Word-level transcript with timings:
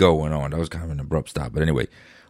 Going 0.00 0.32
on? 0.32 0.52
That 0.52 0.58
was 0.58 0.70
kind 0.70 0.86
of 0.86 0.90
an 0.92 0.98
abrupt 0.98 1.28
stop, 1.28 1.52
but 1.52 1.60
anyway, 1.60 1.86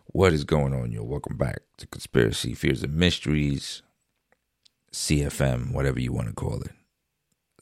what 0.06 0.32
is 0.32 0.42
going 0.42 0.74
on, 0.74 0.90
yo? 0.90 1.04
Welcome 1.04 1.36
back 1.36 1.60
to 1.76 1.86
Conspiracy 1.86 2.52
Fears 2.52 2.82
and 2.82 2.96
Mysteries, 2.96 3.82
CFM, 4.92 5.72
whatever 5.72 6.00
you 6.00 6.12
want 6.12 6.26
to 6.26 6.34
call 6.34 6.60
it. 6.62 6.72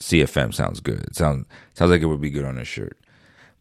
CFM 0.00 0.54
sounds 0.54 0.80
good. 0.80 1.00
It 1.00 1.14
sounds 1.14 1.44
sounds 1.74 1.90
like 1.90 2.00
it 2.00 2.06
would 2.06 2.22
be 2.22 2.30
good 2.30 2.46
on 2.46 2.56
a 2.56 2.64
shirt. 2.64 2.96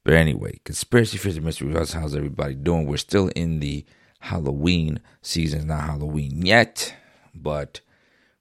But 0.06 0.14
anyway, 0.14 0.62
Conspiracy 0.64 1.18
Fears 1.18 1.36
and 1.36 1.44
Mysteries. 1.44 1.92
How's 1.92 2.16
everybody 2.16 2.56
doing? 2.56 2.86
We're 2.86 2.96
still 2.96 3.28
in 3.36 3.60
the 3.60 3.84
Halloween 4.22 5.02
season. 5.22 5.60
It's 5.60 5.68
not 5.68 5.84
Halloween 5.84 6.46
yet, 6.46 6.96
but 7.36 7.82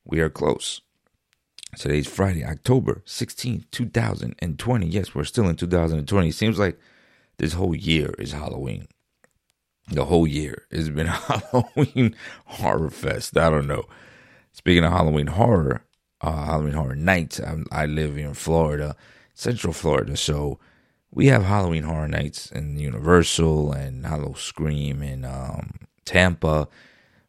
we 0.04 0.20
are 0.20 0.30
close. 0.30 0.80
Today's 1.76 2.06
Friday, 2.06 2.44
October 2.44 3.02
16th, 3.04 3.64
2020. 3.72 4.86
Yes, 4.86 5.12
we're 5.12 5.24
still 5.24 5.48
in 5.48 5.56
2020. 5.56 6.28
It 6.28 6.34
seems 6.36 6.60
like 6.60 6.78
this 7.38 7.52
whole 7.54 7.74
year 7.74 8.14
is 8.18 8.32
Halloween. 8.32 8.88
The 9.88 10.04
whole 10.04 10.26
year 10.26 10.66
has 10.72 10.90
been 10.90 11.06
Halloween 11.06 12.16
horror 12.46 12.90
fest. 12.90 13.36
I 13.36 13.50
don't 13.50 13.66
know. 13.66 13.84
Speaking 14.52 14.84
of 14.84 14.92
Halloween 14.92 15.28
horror, 15.28 15.82
uh, 16.20 16.46
Halloween 16.46 16.72
horror 16.72 16.96
nights, 16.96 17.40
I, 17.40 17.56
I 17.70 17.86
live 17.86 18.16
in 18.16 18.34
Florida, 18.34 18.96
Central 19.34 19.72
Florida, 19.72 20.16
so 20.16 20.58
we 21.10 21.26
have 21.26 21.44
Halloween 21.44 21.84
horror 21.84 22.08
nights 22.08 22.50
in 22.50 22.78
Universal 22.78 23.72
and 23.72 24.04
Howl-O-Scream 24.04 25.02
in 25.02 25.24
um, 25.24 25.72
Tampa. 26.04 26.68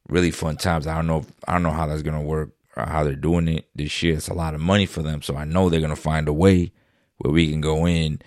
Really 0.10 0.32
fun 0.32 0.58
times. 0.58 0.88
I 0.88 0.96
don't 0.96 1.08
know. 1.08 1.26
I 1.48 1.54
don't 1.54 1.64
know 1.64 1.72
how 1.72 1.86
that's 1.86 2.02
gonna 2.02 2.22
work 2.22 2.52
or 2.76 2.86
how 2.86 3.04
they're 3.04 3.16
doing 3.16 3.48
it 3.48 3.68
this 3.76 4.02
year. 4.02 4.16
It's 4.16 4.30
a 4.30 4.34
lot 4.34 4.56
of 4.56 4.62
money 4.62 4.86
for 4.86 5.02
them, 5.02 5.22
so 5.22 5.36
I 5.36 5.46
know 5.46 5.70
they're 5.70 5.82
gonna 5.82 5.96
find 5.96 6.28
a 6.28 6.34
way 6.34 6.72
where 7.18 7.34
we 7.34 7.50
can 7.50 7.62
go 7.62 7.86
in, 7.86 8.22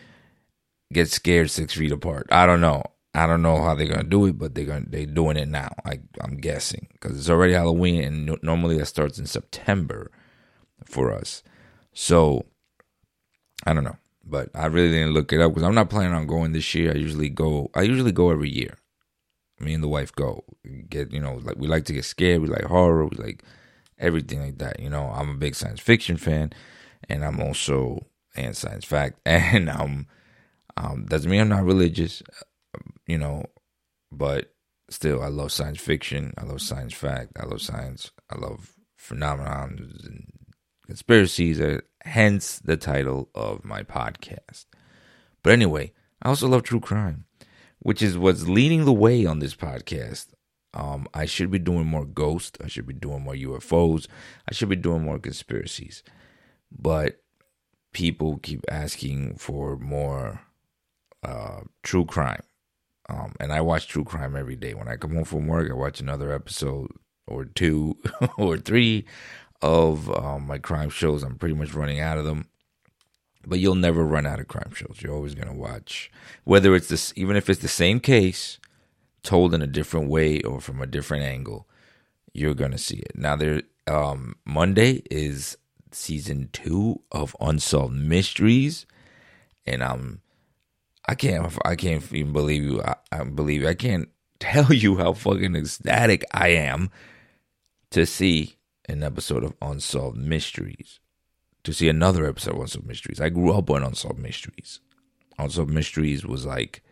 get 0.93 1.11
scared 1.11 1.51
six 1.51 1.75
feet 1.75 1.93
apart. 1.93 2.27
I 2.31 2.47
don't 2.47 2.61
know. 2.61 2.83
I 3.15 3.27
don't 3.27 3.43
know 3.43 3.61
how 3.63 3.75
they're 3.75 3.89
gonna 3.89 4.05
do 4.05 4.27
it, 4.27 4.39
but 4.39 4.55
they're 4.55 4.65
gonna 4.65 4.87
they're 4.89 5.07
doing 5.07 5.37
it 5.37 5.49
now. 5.49 5.71
I 5.85 6.01
I'm 6.21 6.37
guessing 6.37 6.89
because 6.93 7.19
it's 7.19 7.31
already 7.31 7.55
Halloween, 7.55 8.05
and 8.05 8.39
normally 8.43 8.79
that 8.79 8.87
starts 8.87 9.19
in 9.19 9.27
September 9.27 10.11
for 10.85 11.13
us. 11.13 11.43
So 11.93 12.47
I 13.67 13.73
don't 13.73 13.85
know, 13.85 13.97
but 14.25 14.51
I 14.55 14.67
really 14.67 14.91
didn't 14.93 15.13
look 15.13 15.33
it 15.33 15.41
up 15.41 15.53
because 15.53 15.65
I'm 15.65 15.75
not 15.75 15.91
planning 15.91 16.15
on 16.15 16.27
going 16.27 16.53
this 16.53 16.73
year. 16.75 16.93
I 16.93 16.99
usually 16.99 17.29
go. 17.29 17.71
I 17.75 17.83
usually 17.83 18.13
go 18.13 18.31
every 18.31 18.51
year. 18.51 18.77
Me 19.59 19.75
and 19.75 19.83
the 19.83 19.89
wife 19.89 20.15
go 20.15 20.45
get 20.89 21.13
you 21.13 21.21
know 21.21 21.35
like 21.43 21.57
we 21.57 21.67
like 21.67 21.85
to 21.87 21.93
get 21.93 22.05
scared. 22.05 22.43
We 22.43 22.49
like 22.49 22.65
horror. 22.65 23.07
We 23.07 23.17
like 23.17 23.43
everything 23.99 24.41
like 24.41 24.59
that. 24.59 24.79
You 24.79 24.89
know, 24.89 25.11
I'm 25.13 25.31
a 25.31 25.35
big 25.35 25.57
science 25.57 25.81
fiction 25.81 26.17
fan, 26.17 26.53
and 27.09 27.25
I'm 27.25 27.41
also 27.41 28.07
and 28.37 28.57
science 28.57 28.85
fact, 28.85 29.19
and 29.27 29.69
um, 29.69 30.07
um 30.81 31.07
doesn't 31.07 31.31
mean 31.31 31.41
I'm 31.41 31.49
not 31.49 31.65
religious 31.65 32.23
you 33.07 33.19
know, 33.19 33.45
but 34.13 34.55
still, 34.89 35.23
I 35.23 35.29
love 35.29 35.53
science 35.53 35.81
fiction. 35.81 36.33
I 36.39 36.45
love 36.45 36.61
science 36.61 36.95
fact. 36.95 37.33
I 37.41 37.47
love 37.47 37.61
science. 37.61 38.11
I 38.31 38.39
love 38.39 38.75
phenomenon 38.97 39.79
and 40.05 40.33
conspiracies. 40.87 41.61
Uh, 41.61 41.81
hence 42.03 42.61
the 42.61 42.77
title 42.77 43.29
of 43.35 43.65
my 43.65 43.83
podcast. 43.83 44.67
But 45.43 45.53
anyway, 45.53 45.93
I 46.23 46.29
also 46.29 46.49
love 46.49 46.63
true 46.63 46.81
crime, 46.81 47.25
which 47.81 48.03
is 48.03 48.17
what's 48.19 48.47
leading 48.47 48.85
the 48.85 48.93
way 48.93 49.27
on 49.27 49.39
this 49.39 49.57
podcast. 49.57 50.29
Um, 50.73 51.09
I 51.13 51.25
should 51.25 51.51
be 51.51 51.59
doing 51.59 51.87
more 51.87 52.05
ghosts. 52.05 52.59
I 52.63 52.69
should 52.69 52.87
be 52.87 52.95
doing 52.95 53.23
more 53.23 53.35
UFOs. 53.35 54.07
I 54.49 54.55
should 54.55 54.69
be 54.69 54.77
doing 54.77 55.03
more 55.03 55.19
conspiracies. 55.19 56.05
But 56.71 57.21
people 57.93 58.39
keep 58.41 58.65
asking 58.71 59.35
for 59.35 59.77
more 59.77 60.43
uh, 61.23 61.61
true 61.83 62.05
crime. 62.05 62.43
Um, 63.09 63.35
and 63.41 63.53
I 63.53 63.61
watch 63.61 63.89
true 63.89 64.05
crime 64.05 64.37
every 64.37 64.57
day. 64.57 64.75
When 64.75 64.89
I 64.89 64.97
come 64.97 65.15
home 65.15 65.25
from 65.25 65.47
work, 65.47 65.71
I 65.71 65.75
watch 65.75 66.01
another 66.01 66.33
episode 66.33 66.91
or 67.27 67.45
two 67.45 67.97
or 68.39 68.57
three 68.57 69.05
of 69.63 70.11
um, 70.17 70.47
my 70.47 70.59
crime 70.59 70.91
shows. 70.91 71.23
I'm 71.23 71.37
pretty 71.37 71.55
much 71.55 71.75
running 71.75 72.01
out 72.01 72.19
of 72.19 72.25
them. 72.25 72.47
But 73.47 73.59
you'll 73.59 73.75
never 73.75 74.05
run 74.05 74.27
out 74.27 74.39
of 74.39 74.49
crime 74.49 74.73
shows. 74.75 74.99
You're 75.01 75.15
always 75.15 75.35
going 75.35 75.49
to 75.49 75.55
watch, 75.55 76.11
whether 76.45 76.75
it's 76.75 76.89
this, 76.89 77.13
even 77.17 77.37
if 77.37 77.49
it's 77.49 77.63
the 77.63 77.69
same 77.69 77.99
case 77.99 78.59
told 79.23 79.55
in 79.55 79.63
a 79.63 79.67
different 79.67 80.09
way 80.09 80.41
or 80.43 80.61
from 80.61 80.83
a 80.83 80.87
different 80.87 81.25
angle, 81.25 81.67
you're 82.35 82.55
going 82.55 82.71
to 82.71 82.79
see 82.79 82.97
it. 82.97 83.13
Now, 83.15 83.37
there, 83.37 83.63
um, 83.87 84.37
Monday 84.45 85.03
is 85.11 85.57
season 85.91 86.51
two 86.53 87.01
of 87.11 87.35
Unsolved 87.41 87.95
Mysteries, 87.95 88.87
and 89.67 89.83
I'm 89.83 90.21
I 91.07 91.15
can't 91.15 91.53
I 91.65 91.77
can't 91.77 92.13
even 92.13 92.33
believe 92.33 92.63
you. 92.63 92.83
I, 92.83 92.95
I 93.13 93.25
believe 93.25 93.65
I 93.65 93.75
can't 93.75 94.09
tell 94.41 94.73
you 94.73 94.97
how 94.97 95.13
fucking 95.13 95.57
ecstatic 95.57 96.25
I 96.33 96.49
am 96.49 96.91
to 97.91 98.07
see 98.07 98.57
an 98.89 99.03
episode 99.03 99.45
of 99.45 99.55
Unsolved 99.61 100.17
Mysteries. 100.17 101.01
To 101.65 101.73
see 101.73 101.89
another 101.89 102.27
episode 102.27 102.55
of 102.55 102.61
Unsolved 102.63 102.89
Mysteries. 102.89 103.21
I 103.21 103.29
grew 103.29 103.53
up 103.53 103.71
on 103.71 103.83
Unsolved 103.83 104.19
Mysteries. 104.19 104.81
Unsolved 105.39 105.71
Mysteries 105.71 106.25
was 106.25 106.47
like 106.47 106.83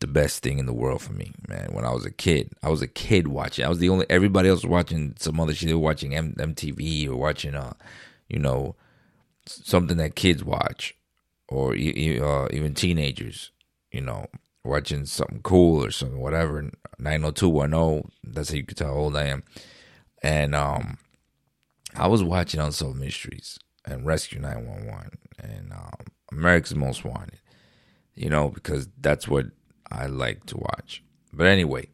the 0.00 0.06
best 0.06 0.42
thing 0.42 0.58
in 0.58 0.66
the 0.66 0.74
world 0.74 1.02
for 1.02 1.12
me, 1.12 1.32
man. 1.48 1.70
When 1.72 1.84
I 1.84 1.92
was 1.92 2.04
a 2.04 2.10
kid, 2.10 2.52
I 2.62 2.68
was 2.68 2.82
a 2.82 2.86
kid 2.86 3.28
watching. 3.28 3.64
I 3.64 3.68
was 3.68 3.78
the 3.78 3.88
only. 3.88 4.06
Everybody 4.10 4.48
else 4.48 4.62
was 4.62 4.70
watching 4.70 5.14
some 5.18 5.40
other 5.40 5.54
shit. 5.54 5.68
They 5.68 5.74
were 5.74 5.80
watching 5.80 6.14
M- 6.14 6.34
MTV 6.38 7.08
or 7.08 7.16
watching, 7.16 7.54
uh, 7.54 7.72
you 8.28 8.38
know, 8.38 8.76
something 9.46 9.96
that 9.96 10.14
kids 10.14 10.44
watch 10.44 10.94
or 11.48 11.72
uh, 11.72 12.48
even 12.50 12.74
teenagers, 12.74 13.52
you 13.90 14.00
know, 14.00 14.26
watching 14.64 15.06
something 15.06 15.40
cool 15.42 15.84
or 15.84 15.90
something, 15.90 16.20
whatever. 16.20 16.70
90210, 16.98 18.10
that's 18.24 18.50
how 18.50 18.56
you 18.56 18.64
can 18.64 18.76
tell 18.76 18.88
how 18.88 18.94
old 18.94 19.16
I 19.16 19.26
am. 19.26 19.42
And 20.22 20.54
um, 20.54 20.98
I 21.96 22.08
was 22.08 22.22
watching 22.22 22.60
Unsolved 22.60 22.98
Mysteries 22.98 23.58
and 23.84 24.04
Rescue 24.04 24.40
911 24.40 25.10
and 25.42 25.72
um, 25.72 26.06
America's 26.32 26.74
Most 26.74 27.04
Wanted, 27.04 27.40
you 28.14 28.28
know, 28.28 28.48
because 28.48 28.88
that's 29.00 29.28
what 29.28 29.46
I 29.90 30.06
like 30.06 30.44
to 30.46 30.56
watch. 30.58 31.02
But 31.32 31.46
anyway, 31.46 31.88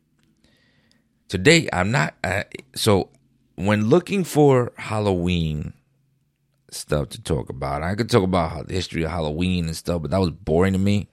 today 1.29 1.69
I'm 1.73 1.91
not, 1.91 2.15
uh, 2.25 2.45
so 2.75 3.11
when 3.57 3.89
looking 3.89 4.25
for 4.25 4.73
Halloween 4.77 5.75
stuff 6.75 7.11
to 7.11 7.23
talk 7.23 7.49
about. 7.49 7.83
I 7.83 7.95
could 7.95 8.11
talk 8.11 8.23
about 8.23 8.69
the 8.69 8.75
history 8.75 9.03
of 9.05 9.11
Halloween 9.11 9.67
and 9.67 9.77
stuff, 9.77 10.03
but 10.03 10.11
that 10.11 10.21
was 10.21 10.31
boring 10.31 10.73
to 10.73 10.79
me. 10.79 11.09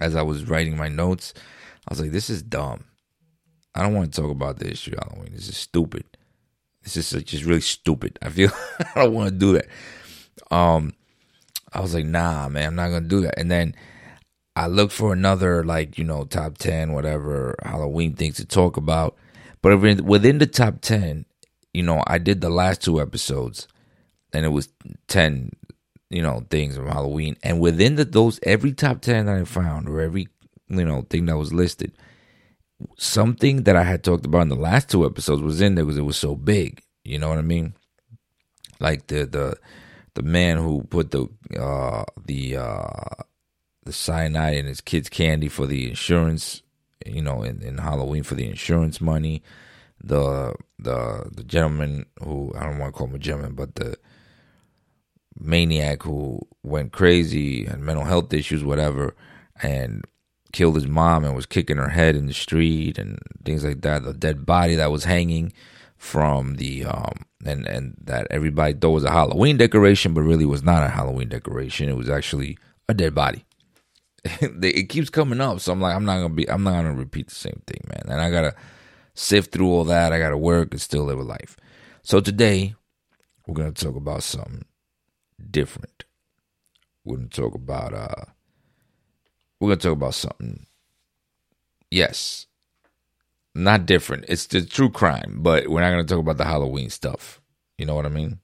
As 0.00 0.16
I 0.16 0.22
was 0.22 0.48
writing 0.48 0.76
my 0.76 0.88
notes, 0.88 1.34
I 1.86 1.92
was 1.92 2.00
like, 2.00 2.10
"This 2.10 2.30
is 2.30 2.42
dumb. 2.42 2.84
I 3.74 3.82
don't 3.82 3.94
want 3.94 4.12
to 4.12 4.20
talk 4.20 4.30
about 4.30 4.58
the 4.58 4.68
history 4.68 4.94
of 4.96 5.08
Halloween. 5.08 5.32
This 5.32 5.48
is 5.48 5.56
stupid. 5.56 6.04
This 6.82 6.96
is 6.96 7.10
just 7.24 7.44
really 7.44 7.60
stupid. 7.60 8.18
I 8.20 8.28
feel 8.30 8.50
I 8.94 9.04
don't 9.04 9.14
want 9.14 9.30
to 9.30 9.38
do 9.38 9.52
that." 9.52 9.66
Um, 10.50 10.94
I 11.72 11.80
was 11.80 11.94
like, 11.94 12.04
"Nah, 12.06 12.48
man, 12.48 12.68
I'm 12.68 12.74
not 12.74 12.88
gonna 12.88 13.08
do 13.08 13.20
that." 13.22 13.38
And 13.38 13.50
then 13.50 13.74
I 14.56 14.66
looked 14.66 14.92
for 14.92 15.12
another, 15.12 15.64
like 15.64 15.98
you 15.98 16.04
know, 16.04 16.24
top 16.24 16.58
ten, 16.58 16.92
whatever 16.92 17.54
Halloween 17.62 18.14
things 18.14 18.36
to 18.36 18.44
talk 18.44 18.76
about. 18.76 19.16
But 19.62 19.78
within 20.02 20.38
the 20.38 20.46
top 20.46 20.80
ten, 20.80 21.26
you 21.72 21.82
know, 21.82 22.02
I 22.06 22.18
did 22.18 22.40
the 22.40 22.50
last 22.50 22.82
two 22.82 23.00
episodes 23.00 23.68
and 24.32 24.44
it 24.44 24.50
was 24.50 24.68
10 25.08 25.50
you 26.10 26.22
know 26.22 26.44
things 26.50 26.76
of 26.76 26.86
halloween. 26.86 27.36
And 27.42 27.60
within 27.60 27.96
the, 27.96 28.04
those 28.04 28.38
every 28.42 28.72
top 28.72 29.00
10 29.00 29.26
that 29.26 29.36
i 29.36 29.44
found 29.44 29.88
or 29.88 30.00
every 30.00 30.28
you 30.68 30.84
know 30.84 31.02
thing 31.08 31.26
that 31.26 31.36
was 31.36 31.52
listed 31.52 31.92
something 32.98 33.64
that 33.64 33.76
i 33.76 33.82
had 33.82 34.02
talked 34.02 34.26
about 34.26 34.42
in 34.42 34.48
the 34.48 34.56
last 34.56 34.90
two 34.90 35.06
episodes 35.06 35.42
was 35.42 35.60
in 35.60 35.74
there 35.74 35.84
because 35.84 35.98
it 35.98 36.02
was 36.02 36.16
so 36.16 36.34
big. 36.34 36.82
You 37.04 37.18
know 37.18 37.28
what 37.28 37.38
i 37.38 37.42
mean? 37.42 37.74
Like 38.80 39.06
the 39.08 39.26
the 39.26 39.56
the 40.14 40.22
man 40.22 40.58
who 40.58 40.82
put 40.84 41.10
the 41.10 41.28
uh 41.58 42.04
the 42.26 42.56
uh 42.56 43.22
the 43.84 43.92
cyanide 43.92 44.54
in 44.54 44.66
his 44.66 44.80
kid's 44.80 45.08
candy 45.08 45.48
for 45.48 45.66
the 45.66 45.88
insurance 45.88 46.62
you 47.04 47.22
know 47.22 47.42
in, 47.42 47.60
in 47.62 47.78
halloween 47.78 48.22
for 48.22 48.34
the 48.34 48.46
insurance 48.48 49.00
money. 49.00 49.42
The 50.04 50.54
the 50.78 51.30
the 51.32 51.44
gentleman 51.44 52.06
who 52.22 52.52
i 52.56 52.64
don't 52.64 52.78
want 52.78 52.92
to 52.92 52.98
call 52.98 53.06
him 53.06 53.14
a 53.14 53.18
gentleman 53.18 53.54
but 53.54 53.76
the 53.76 53.96
maniac 55.44 56.02
who 56.02 56.40
went 56.62 56.92
crazy 56.92 57.66
and 57.66 57.84
mental 57.84 58.04
health 58.04 58.32
issues, 58.32 58.64
whatever, 58.64 59.14
and 59.62 60.04
killed 60.52 60.74
his 60.74 60.86
mom 60.86 61.24
and 61.24 61.34
was 61.34 61.46
kicking 61.46 61.78
her 61.78 61.88
head 61.88 62.14
in 62.14 62.26
the 62.26 62.34
street 62.34 62.98
and 62.98 63.18
things 63.44 63.64
like 63.64 63.80
that. 63.82 64.04
The 64.04 64.12
dead 64.12 64.44
body 64.46 64.74
that 64.76 64.90
was 64.90 65.04
hanging 65.04 65.52
from 65.96 66.56
the 66.56 66.84
um 66.84 67.24
and 67.44 67.66
and 67.66 67.94
that 68.02 68.26
everybody 68.30 68.74
thought 68.74 68.90
was 68.90 69.04
a 69.04 69.10
Halloween 69.10 69.56
decoration, 69.56 70.14
but 70.14 70.22
really 70.22 70.44
was 70.44 70.62
not 70.62 70.84
a 70.84 70.88
Halloween 70.88 71.28
decoration. 71.28 71.88
It 71.88 71.96
was 71.96 72.10
actually 72.10 72.58
a 72.88 72.94
dead 72.94 73.14
body. 73.14 73.44
it 74.24 74.88
keeps 74.88 75.10
coming 75.10 75.40
up, 75.40 75.60
so 75.60 75.72
I'm 75.72 75.80
like, 75.80 75.96
I'm 75.96 76.04
not 76.04 76.16
gonna 76.16 76.34
be, 76.34 76.48
I'm 76.48 76.62
not 76.62 76.74
gonna 76.74 76.94
repeat 76.94 77.28
the 77.28 77.34
same 77.34 77.60
thing, 77.66 77.80
man. 77.88 78.04
And 78.08 78.20
I 78.20 78.30
gotta 78.30 78.54
sift 79.14 79.52
through 79.52 79.68
all 79.68 79.84
that. 79.84 80.12
I 80.12 80.18
gotta 80.18 80.36
work 80.36 80.72
and 80.72 80.80
still 80.80 81.04
live 81.04 81.18
a 81.18 81.22
life. 81.22 81.56
So 82.02 82.20
today, 82.20 82.74
we're 83.46 83.54
gonna 83.54 83.72
talk 83.72 83.96
about 83.96 84.22
something 84.22 84.64
different. 85.50 86.04
We're 87.04 87.18
to 87.18 87.28
talk 87.28 87.54
about 87.54 87.94
uh, 87.94 88.24
we're 89.60 89.70
gonna 89.70 89.80
talk 89.80 89.92
about 89.92 90.14
something. 90.14 90.66
Yes, 91.90 92.46
not 93.54 93.86
different. 93.86 94.24
It's 94.28 94.46
the 94.46 94.64
true 94.64 94.90
crime, 94.90 95.38
but 95.40 95.68
we're 95.68 95.80
not 95.80 95.90
gonna 95.90 96.04
talk 96.04 96.20
about 96.20 96.38
the 96.38 96.44
Halloween 96.44 96.90
stuff. 96.90 97.40
You 97.78 97.86
know 97.86 97.94
what 97.94 98.06
I 98.06 98.10
mean? 98.10 98.38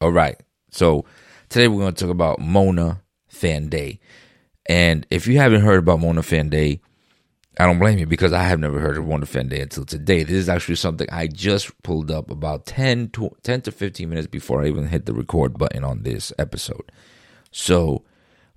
All 0.00 0.12
right. 0.12 0.40
So 0.70 1.04
today 1.48 1.68
we're 1.68 1.80
gonna 1.80 1.92
talk 1.92 2.10
about 2.10 2.40
Mona 2.40 3.02
Fandey. 3.32 4.00
And 4.66 5.06
if 5.10 5.26
you 5.26 5.38
haven't 5.38 5.60
heard 5.60 5.78
about 5.78 6.00
Mona 6.00 6.22
Fandey, 6.22 6.80
I 7.58 7.66
don't 7.66 7.78
blame 7.78 7.98
you 7.98 8.06
because 8.06 8.32
I 8.32 8.42
have 8.42 8.58
never 8.58 8.80
heard 8.80 8.98
of 8.98 9.06
Mona 9.06 9.26
Fandey 9.26 9.62
until 9.62 9.84
today. 9.84 10.24
This 10.24 10.36
is 10.36 10.48
actually 10.48 10.74
something 10.74 11.06
I 11.12 11.28
just 11.28 11.70
pulled 11.82 12.10
up 12.10 12.30
about 12.30 12.66
10 12.66 13.10
to, 13.10 13.30
10 13.42 13.62
to 13.62 13.72
15 13.72 14.08
minutes 14.08 14.26
before 14.26 14.62
I 14.62 14.68
even 14.68 14.88
hit 14.88 15.06
the 15.06 15.14
record 15.14 15.56
button 15.56 15.84
on 15.84 16.02
this 16.02 16.32
episode. 16.36 16.90
So, 17.52 18.02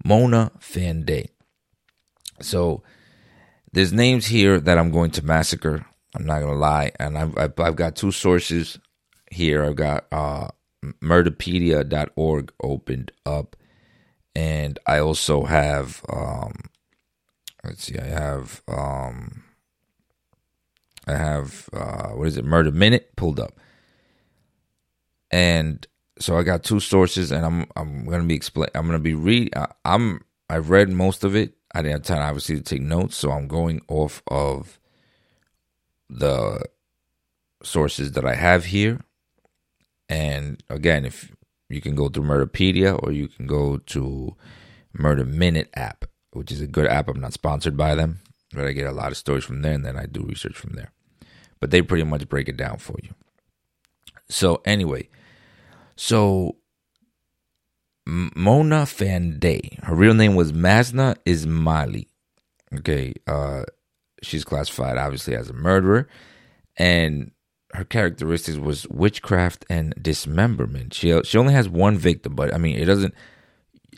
Mona 0.03 0.51
Fandey. 0.59 1.27
So, 2.41 2.81
there's 3.71 3.93
names 3.93 4.25
here 4.25 4.59
that 4.59 4.79
I'm 4.79 4.91
going 4.91 5.11
to 5.11 5.25
massacre. 5.25 5.85
I'm 6.15 6.25
not 6.25 6.39
going 6.39 6.53
to 6.53 6.59
lie. 6.59 6.91
And 6.99 7.17
I've, 7.17 7.37
I've, 7.37 7.59
I've, 7.59 7.75
got 7.75 7.95
two 7.95 8.11
sources 8.11 8.79
here. 9.29 9.63
I've 9.63 9.75
got 9.75 10.07
uh, 10.11 10.47
murderpedia.org 11.03 12.53
opened 12.63 13.11
up. 13.27 13.55
And 14.35 14.79
I 14.87 14.99
also 14.99 15.43
have 15.43 16.03
um, 16.09 16.53
let's 17.67 17.83
see, 17.83 17.99
I 17.99 18.05
have 18.05 18.61
um 18.67 19.43
I 21.05 21.13
have 21.13 21.69
uh 21.73 22.09
what 22.09 22.27
is 22.27 22.37
it, 22.37 22.45
Murder 22.45 22.71
Minute 22.71 23.15
pulled 23.15 23.39
up. 23.39 23.59
And 25.29 25.85
so 26.19 26.37
I 26.37 26.43
got 26.43 26.63
two 26.63 26.79
sources 26.79 27.31
and 27.31 27.45
I'm 27.45 27.67
I'm 27.75 28.05
gonna 28.05 28.23
be 28.23 28.35
explain 28.35 28.69
I'm 28.73 28.85
gonna 28.85 28.99
be 28.99 29.13
read 29.13 29.53
I'm 29.85 30.23
I've 30.49 30.69
read 30.69 30.89
most 30.89 31.23
of 31.23 31.35
it. 31.35 31.53
I 31.73 31.81
didn't 31.81 32.07
have 32.07 32.17
time 32.17 32.27
obviously 32.27 32.55
to 32.55 32.63
take 32.63 32.81
notes, 32.81 33.17
so 33.17 33.31
I'm 33.31 33.47
going 33.47 33.81
off 33.89 34.23
of 34.27 34.79
the 36.09 36.63
sources 37.61 38.13
that 38.13 38.25
I 38.25 38.35
have 38.35 38.65
here. 38.65 39.01
And 40.09 40.63
again, 40.69 41.03
if 41.03 41.35
you 41.69 41.81
can 41.81 41.95
go 41.95 42.07
through 42.07 42.23
Murderpedia 42.23 42.97
or 43.03 43.11
you 43.11 43.27
can 43.27 43.45
go 43.45 43.77
to 43.77 44.35
Murder 44.93 45.25
Minute 45.25 45.69
app 45.73 46.05
which 46.37 46.51
is 46.51 46.61
a 46.61 46.67
good 46.67 46.87
app. 46.87 47.07
I'm 47.09 47.19
not 47.19 47.33
sponsored 47.33 47.75
by 47.75 47.95
them, 47.95 48.19
but 48.53 48.65
I 48.65 48.71
get 48.71 48.87
a 48.87 48.91
lot 48.91 49.11
of 49.11 49.17
stories 49.17 49.43
from 49.43 49.61
there 49.61 49.73
and 49.73 49.85
then 49.85 49.97
I 49.97 50.05
do 50.05 50.23
research 50.23 50.55
from 50.55 50.73
there. 50.73 50.91
But 51.59 51.71
they 51.71 51.81
pretty 51.81 52.03
much 52.03 52.29
break 52.29 52.47
it 52.47 52.57
down 52.57 52.77
for 52.77 52.95
you. 53.01 53.09
So, 54.29 54.61
anyway, 54.65 55.09
so 55.95 56.57
Mona 58.05 58.83
Fandey, 58.83 59.83
her 59.83 59.95
real 59.95 60.13
name 60.13 60.35
was 60.35 60.53
Maznah 60.53 61.15
Ismaili. 61.25 62.07
Okay, 62.79 63.13
uh, 63.25 63.63
she's 64.21 64.45
classified 64.45 64.97
obviously 64.97 65.35
as 65.35 65.49
a 65.49 65.53
murderer, 65.53 66.07
and 66.77 67.31
her 67.73 67.83
characteristics 67.83 68.57
was 68.57 68.87
witchcraft 68.87 69.65
and 69.69 69.93
dismemberment. 70.01 70.93
She 70.93 71.21
she 71.23 71.37
only 71.37 71.53
has 71.53 71.67
one 71.67 71.97
victim, 71.97 72.35
but 72.35 72.53
I 72.53 72.57
mean, 72.57 72.77
it 72.77 72.85
doesn't, 72.85 73.13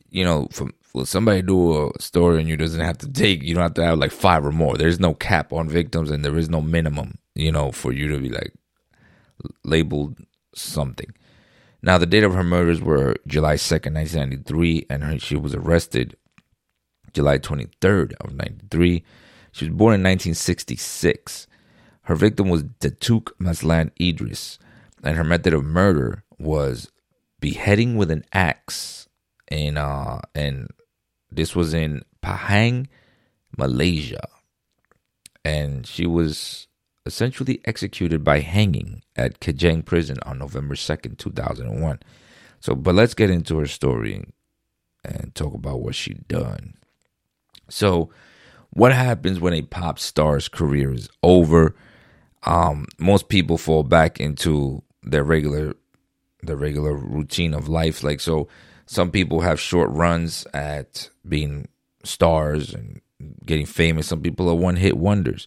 you 0.09 0.23
know, 0.23 0.47
from 0.51 0.73
well, 0.93 1.05
somebody 1.05 1.41
do 1.41 1.87
a 1.87 2.01
story 2.01 2.39
and 2.39 2.49
you 2.49 2.57
doesn't 2.57 2.81
have 2.81 2.97
to 2.99 3.11
take, 3.11 3.43
you 3.43 3.53
don't 3.53 3.63
have 3.63 3.73
to 3.75 3.85
have 3.85 3.99
like 3.99 4.11
five 4.11 4.45
or 4.45 4.51
more. 4.51 4.75
There's 4.75 4.99
no 4.99 5.13
cap 5.13 5.53
on 5.53 5.69
victims 5.69 6.09
and 6.09 6.25
there 6.25 6.37
is 6.37 6.49
no 6.49 6.61
minimum, 6.61 7.19
you 7.35 7.51
know, 7.51 7.71
for 7.71 7.91
you 7.91 8.07
to 8.07 8.19
be 8.19 8.29
like 8.29 8.53
labeled 9.63 10.17
something. 10.55 11.13
Now, 11.81 11.97
the 11.97 12.05
date 12.05 12.23
of 12.23 12.33
her 12.33 12.43
murders 12.43 12.81
were 12.81 13.15
July 13.25 13.55
2nd, 13.55 13.93
1993, 13.93 14.87
and 14.89 15.03
her, 15.03 15.19
she 15.19 15.37
was 15.37 15.55
arrested 15.55 16.17
July 17.13 17.37
23rd 17.37 18.13
of 18.19 18.33
93. 18.33 19.03
She 19.51 19.65
was 19.65 19.73
born 19.73 19.93
in 19.93 20.01
1966. 20.01 21.47
Her 22.03 22.15
victim 22.15 22.49
was 22.49 22.63
Datuk 22.63 23.31
Mazlan 23.39 23.91
Idris, 23.99 24.59
and 25.03 25.15
her 25.15 25.23
method 25.23 25.53
of 25.53 25.63
murder 25.63 26.23
was 26.37 26.91
beheading 27.39 27.95
with 27.95 28.11
an 28.11 28.25
axe 28.33 29.07
in 29.49 29.77
uh 29.77 30.21
in 30.35 30.67
this 31.31 31.55
was 31.55 31.73
in 31.73 32.03
Pahang, 32.23 32.87
Malaysia. 33.57 34.27
And 35.45 35.85
she 35.85 36.05
was 36.05 36.67
essentially 37.05 37.61
executed 37.65 38.23
by 38.23 38.39
hanging 38.39 39.01
at 39.15 39.39
Kajang 39.39 39.85
prison 39.85 40.17
on 40.25 40.37
November 40.39 40.75
2nd, 40.75 41.17
2001. 41.17 41.99
So, 42.59 42.75
but 42.75 42.95
let's 42.95 43.13
get 43.13 43.29
into 43.29 43.57
her 43.57 43.67
story 43.67 44.25
and 45.03 45.33
talk 45.33 45.53
about 45.53 45.81
what 45.81 45.95
she 45.95 46.13
done. 46.27 46.73
So, 47.69 48.09
what 48.71 48.91
happens 48.91 49.39
when 49.39 49.53
a 49.53 49.61
pop 49.61 49.97
star's 49.97 50.47
career 50.47 50.93
is 50.93 51.09
over? 51.23 51.75
Um, 52.43 52.85
most 52.99 53.29
people 53.29 53.57
fall 53.57 53.83
back 53.83 54.19
into 54.19 54.83
their 55.03 55.23
regular 55.23 55.75
their 56.41 56.55
regular 56.55 56.93
routine 56.93 57.53
of 57.53 57.67
life. 57.67 58.03
Like 58.03 58.19
so 58.19 58.47
some 58.89 59.11
people 59.11 59.41
have 59.41 59.59
short 59.59 59.91
runs 59.91 60.47
at 60.51 61.11
being 61.27 61.67
stars 62.03 62.73
and 62.73 63.01
getting 63.45 63.67
famous. 63.67 64.07
Some 64.07 64.23
people 64.23 64.49
are 64.49 64.55
one 64.55 64.77
hit 64.77 64.97
wonders. 64.97 65.45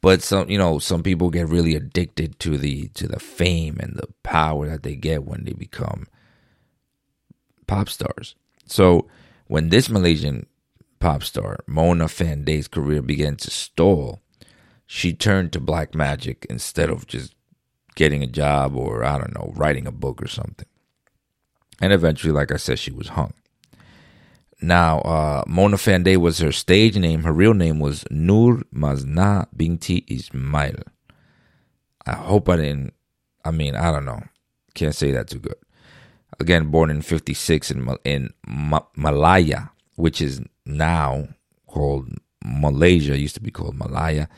But 0.00 0.22
some 0.22 0.48
you 0.48 0.58
know, 0.58 0.78
some 0.78 1.02
people 1.02 1.28
get 1.30 1.48
really 1.48 1.74
addicted 1.74 2.38
to 2.38 2.56
the 2.56 2.86
to 2.94 3.08
the 3.08 3.18
fame 3.18 3.78
and 3.80 3.96
the 3.96 4.06
power 4.22 4.68
that 4.68 4.84
they 4.84 4.94
get 4.94 5.24
when 5.24 5.42
they 5.42 5.54
become 5.54 6.06
pop 7.66 7.88
stars. 7.88 8.36
So 8.64 9.08
when 9.48 9.70
this 9.70 9.90
Malaysian 9.90 10.46
pop 11.00 11.24
star, 11.24 11.64
Mona 11.66 12.04
Fandey's 12.04 12.68
career 12.68 13.02
began 13.02 13.34
to 13.38 13.50
stall, 13.50 14.20
she 14.86 15.12
turned 15.12 15.52
to 15.54 15.58
black 15.58 15.96
magic 15.96 16.46
instead 16.48 16.90
of 16.90 17.08
just 17.08 17.34
getting 17.96 18.22
a 18.22 18.28
job 18.28 18.76
or 18.76 19.04
I 19.04 19.18
don't 19.18 19.34
know, 19.34 19.52
writing 19.56 19.88
a 19.88 19.92
book 19.92 20.22
or 20.22 20.28
something. 20.28 20.68
And 21.80 21.92
eventually, 21.92 22.32
like 22.32 22.52
I 22.52 22.56
said, 22.56 22.78
she 22.78 22.92
was 22.92 23.08
hung. 23.08 23.32
Now, 24.60 25.00
uh, 25.00 25.44
Mona 25.46 25.76
Fandey 25.76 26.16
was 26.16 26.38
her 26.38 26.52
stage 26.52 26.96
name. 26.96 27.24
Her 27.24 27.32
real 27.32 27.54
name 27.54 27.80
was 27.80 28.04
Nur 28.10 28.62
Maznah 28.74 29.46
Binti 29.54 30.04
Ismail. 30.08 30.76
I 32.06 32.12
hope 32.12 32.48
I 32.48 32.56
didn't, 32.56 32.94
I 33.44 33.50
mean, 33.50 33.74
I 33.74 33.90
don't 33.90 34.04
know. 34.04 34.22
Can't 34.74 34.94
say 34.94 35.10
that 35.12 35.28
too 35.28 35.38
good. 35.38 35.56
Again, 36.40 36.70
born 36.70 36.90
in 36.90 37.02
56 37.02 37.70
in, 37.70 37.96
in 38.04 38.30
Malaya, 38.96 39.70
which 39.96 40.20
is 40.20 40.40
now 40.66 41.28
called 41.66 42.08
Malaysia, 42.44 43.18
used 43.18 43.36
to 43.36 43.40
be 43.42 43.50
called 43.50 43.76
Malaya. 43.76 44.28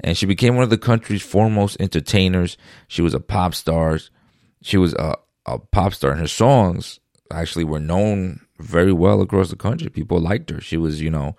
And 0.00 0.16
she 0.16 0.26
became 0.26 0.54
one 0.54 0.64
of 0.64 0.70
the 0.70 0.78
country's 0.78 1.22
foremost 1.22 1.76
entertainers. 1.80 2.56
She 2.88 3.02
was 3.02 3.14
a 3.14 3.20
pop 3.20 3.54
star. 3.54 3.98
She 4.62 4.76
was 4.76 4.94
a, 4.94 5.16
a 5.46 5.58
pop 5.58 5.94
star, 5.94 6.12
and 6.12 6.20
her 6.20 6.28
songs 6.28 7.00
actually 7.30 7.64
were 7.64 7.80
known 7.80 8.40
very 8.58 8.92
well 8.92 9.20
across 9.20 9.50
the 9.50 9.56
country. 9.56 9.88
People 9.88 10.20
liked 10.20 10.50
her. 10.50 10.60
She 10.60 10.76
was, 10.76 11.00
you 11.00 11.10
know, 11.10 11.36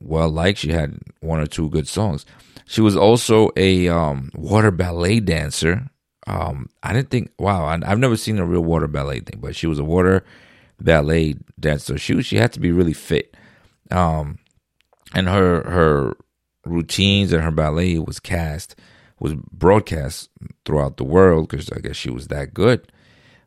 well 0.00 0.28
liked. 0.28 0.58
She 0.58 0.70
had 0.70 0.98
one 1.20 1.40
or 1.40 1.46
two 1.46 1.68
good 1.70 1.88
songs. 1.88 2.24
She 2.66 2.80
was 2.80 2.96
also 2.96 3.50
a 3.56 3.88
um, 3.88 4.30
water 4.34 4.70
ballet 4.70 5.20
dancer. 5.20 5.88
Um, 6.26 6.68
I 6.82 6.92
didn't 6.92 7.10
think, 7.10 7.30
wow, 7.38 7.64
I, 7.64 7.78
have 7.86 7.98
never 7.98 8.16
seen 8.16 8.38
a 8.38 8.44
real 8.44 8.62
water 8.62 8.88
ballet 8.88 9.20
thing, 9.20 9.40
but 9.40 9.54
she 9.54 9.66
was 9.66 9.78
a 9.78 9.84
water 9.84 10.24
ballet 10.80 11.36
dancer. 11.58 11.98
She 11.98 12.20
she 12.22 12.36
had 12.36 12.52
to 12.54 12.60
be 12.60 12.72
really 12.72 12.92
fit. 12.92 13.36
Um, 13.90 14.38
and 15.14 15.28
her 15.28 15.62
her 15.62 16.16
routines 16.64 17.32
and 17.32 17.42
her 17.42 17.52
ballet 17.52 17.98
was 17.98 18.18
cast 18.18 18.74
was 19.18 19.34
broadcast 19.50 20.28
throughout 20.64 20.96
the 20.96 21.04
world 21.04 21.48
because 21.48 21.70
I 21.70 21.80
guess 21.80 21.96
she 21.96 22.10
was 22.10 22.28
that 22.28 22.52
good. 22.52 22.90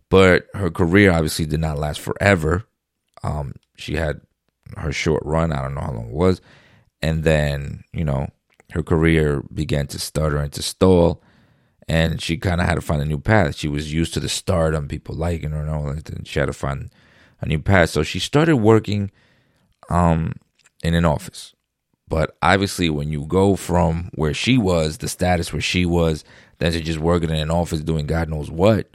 But 0.10 0.48
her 0.54 0.72
career 0.72 1.12
obviously 1.12 1.46
did 1.46 1.60
not 1.60 1.78
last 1.78 2.00
forever. 2.00 2.64
Um, 3.24 3.54
she 3.76 3.96
had 3.96 4.22
her 4.78 4.92
short 4.92 5.22
run. 5.26 5.52
I 5.52 5.62
don't 5.62 5.76
know 5.76 5.82
how 5.82 5.92
long 5.92 6.08
it 6.08 6.14
was. 6.14 6.42
And 7.02 7.24
then, 7.24 7.84
you 7.94 8.04
know, 8.04 8.30
her 8.72 8.84
career 8.84 9.44
began 9.54 9.88
to 9.88 10.00
stutter 10.00 10.38
and 10.38 10.52
to 10.54 10.62
stall. 10.62 11.22
And 11.88 12.22
she 12.22 12.38
kind 12.38 12.62
of 12.62 12.68
had 12.68 12.76
to 12.76 12.82
find 12.82 13.02
a 13.02 13.06
new 13.06 13.20
path. 13.20 13.56
She 13.56 13.68
was 13.68 13.94
used 13.94 14.14
to 14.14 14.20
the 14.20 14.30
stardom, 14.30 14.88
people 14.88 15.16
liking 15.16 15.52
her 15.52 15.62
and 15.62 15.70
all 15.70 15.94
that. 15.94 16.10
And 16.10 16.28
she 16.28 16.40
had 16.40 16.48
to 16.48 16.54
find 16.54 16.92
a 17.42 17.48
new 17.48 17.60
path. 17.60 17.92
So 17.92 18.04
she 18.04 18.20
started 18.20 18.58
working 18.58 19.12
um, 19.90 20.34
in 20.84 20.94
an 20.94 21.06
office. 21.06 21.56
But 22.10 22.36
obviously, 22.42 22.90
when 22.90 23.12
you 23.12 23.26
go 23.26 23.56
from 23.56 24.10
where 24.16 24.34
she 24.34 24.58
was, 24.58 24.98
the 24.98 25.08
status 25.08 25.54
where 25.54 25.62
she 25.62 25.86
was, 25.86 26.24
then 26.58 26.72
to 26.72 26.82
just 26.82 27.00
working 27.00 27.30
in 27.30 27.36
an 27.36 27.52
office 27.52 27.82
doing 27.82 28.08
God 28.08 28.30
knows 28.30 28.50
what, 28.50 28.90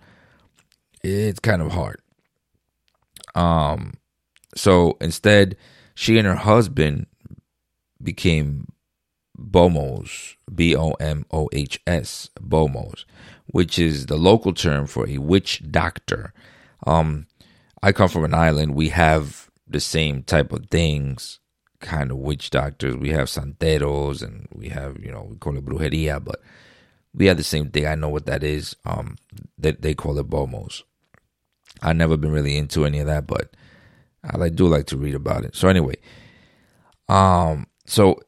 it's 1.02 1.38
kind 1.40 1.62
of 1.62 1.72
hard. 1.72 2.00
Um, 3.36 3.94
so 4.56 4.96
instead, 5.00 5.56
she 5.94 6.18
and 6.18 6.26
her 6.26 6.34
husband 6.34 7.06
became 8.02 8.66
BOMOHs, 9.38 10.36
B 10.52 10.76
O 10.76 10.92
M 10.92 11.24
O 11.30 11.48
H 11.52 11.80
S, 11.86 12.30
BOMOHs, 12.40 13.04
which 13.46 13.78
is 13.78 14.06
the 14.06 14.16
local 14.16 14.52
term 14.52 14.86
for 14.86 15.08
a 15.08 15.18
witch 15.18 15.62
doctor. 15.70 16.32
Um, 16.86 17.26
I 17.82 17.92
come 17.92 18.08
from 18.08 18.24
an 18.24 18.34
island. 18.34 18.74
We 18.74 18.90
have 18.90 19.50
the 19.66 19.80
same 19.80 20.22
type 20.22 20.52
of 20.52 20.66
things, 20.66 21.40
kind 21.84 22.10
of 22.10 22.16
witch 22.16 22.50
doctors. 22.50 22.96
We 22.96 23.10
have 23.10 23.28
santeros 23.28 24.22
and 24.22 24.48
we 24.52 24.70
have, 24.70 24.98
you 24.98 25.12
know, 25.12 25.28
we 25.30 25.36
call 25.36 25.56
it 25.56 25.64
brujeria, 25.64 26.24
but 26.24 26.40
we 27.14 27.26
have 27.26 27.36
the 27.36 27.44
same 27.44 27.70
thing. 27.70 27.86
I 27.86 27.94
know 27.94 28.08
what 28.08 28.26
that 28.26 28.42
is. 28.42 28.74
Um, 28.84 29.16
they, 29.56 29.72
they 29.72 29.94
call 29.94 30.18
it 30.18 30.28
bomohs. 30.28 30.82
I've 31.82 31.96
never 31.96 32.16
been 32.16 32.32
really 32.32 32.56
into 32.56 32.86
any 32.86 32.98
of 32.98 33.06
that, 33.06 33.26
but 33.26 33.54
I 34.24 34.48
do 34.48 34.66
like 34.66 34.86
to 34.86 34.96
read 34.96 35.14
about 35.14 35.44
it. 35.44 35.54
So 35.54 35.68
anyway, 35.68 35.96
um, 37.08 37.66
so 37.86 38.20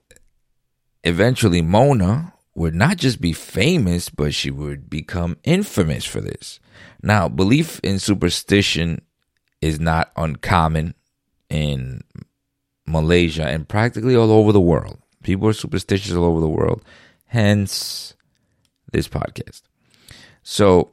eventually 1.03 1.63
Mona 1.63 2.35
would 2.55 2.75
not 2.75 2.99
just 2.99 3.21
be 3.21 3.33
famous, 3.33 4.11
but 4.11 4.35
she 4.35 4.51
would 4.51 4.91
become 4.91 5.39
infamous 5.45 6.05
for 6.05 6.21
this. 6.21 6.61
Now, 7.03 7.29
belief 7.29 7.81
in 7.83 7.99
superstition 7.99 9.03
is 9.61 9.81
not 9.81 10.13
uncommon 10.17 10.95
in 11.49 12.03
Malaysia 12.87 13.47
and 13.47 13.69
practically 13.69 14.16
all 14.16 14.31
over 14.31 14.52
the 14.52 14.61
world. 14.61 14.99
People 15.23 15.49
are 15.49 15.52
superstitious 15.52 16.12
all 16.12 16.25
over 16.25 16.40
the 16.40 16.49
world, 16.49 16.83
hence 17.26 18.14
this 18.93 19.09
podcast. 19.09 19.62
So, 20.43 20.93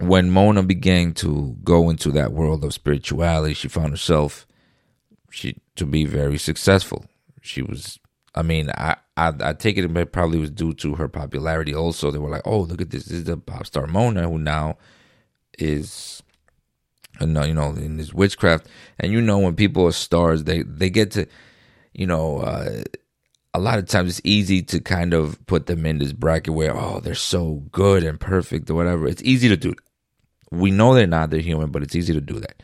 when 0.00 0.30
Mona 0.30 0.62
began 0.62 1.12
to 1.14 1.56
go 1.62 1.90
into 1.90 2.10
that 2.12 2.32
world 2.32 2.64
of 2.64 2.74
spirituality, 2.74 3.54
she 3.54 3.68
found 3.68 3.90
herself 3.90 4.46
she 5.30 5.56
to 5.76 5.86
be 5.86 6.04
very 6.04 6.38
successful. 6.38 7.04
She 7.42 7.62
was, 7.62 7.98
I 8.34 8.42
mean, 8.42 8.70
I 8.70 8.96
I, 9.16 9.32
I 9.40 9.52
take 9.52 9.76
it 9.76 9.96
it 9.96 10.12
probably 10.12 10.38
was 10.38 10.50
due 10.50 10.74
to 10.74 10.94
her 10.94 11.08
popularity. 11.08 11.74
Also, 11.74 12.10
they 12.10 12.18
were 12.18 12.30
like, 12.30 12.46
"Oh, 12.46 12.60
look 12.60 12.80
at 12.80 12.90
this! 12.90 13.04
This 13.04 13.18
is 13.18 13.24
the 13.24 13.36
pop 13.36 13.66
star 13.66 13.86
Mona, 13.86 14.28
who 14.28 14.38
now 14.38 14.78
is, 15.58 16.22
you 17.20 17.26
know, 17.26 17.44
you 17.44 17.54
know, 17.54 17.70
in 17.70 17.96
this 17.96 18.12
witchcraft." 18.12 18.68
And 18.98 19.12
you 19.12 19.20
know, 19.20 19.38
when 19.38 19.56
people 19.56 19.86
are 19.86 19.92
stars, 19.92 20.44
they 20.44 20.62
they 20.62 20.90
get 20.90 21.10
to, 21.12 21.26
you 21.92 22.06
know. 22.06 22.38
Uh, 22.38 22.82
a 23.54 23.58
lot 23.58 23.78
of 23.78 23.86
times 23.86 24.10
it's 24.10 24.20
easy 24.24 24.62
to 24.62 24.78
kind 24.78 25.14
of 25.14 25.44
put 25.46 25.66
them 25.66 25.86
in 25.86 25.98
this 25.98 26.12
bracket 26.12 26.54
where 26.54 26.76
oh 26.76 27.00
they're 27.00 27.14
so 27.14 27.62
good 27.72 28.04
and 28.04 28.20
perfect 28.20 28.70
or 28.70 28.74
whatever. 28.74 29.08
It's 29.08 29.22
easy 29.22 29.48
to 29.48 29.56
do. 29.56 29.74
We 30.52 30.70
know 30.70 30.94
they're 30.94 31.06
not. 31.06 31.30
They're 31.30 31.40
human, 31.40 31.70
but 31.70 31.82
it's 31.82 31.96
easy 31.96 32.12
to 32.12 32.20
do 32.20 32.40
that. 32.40 32.62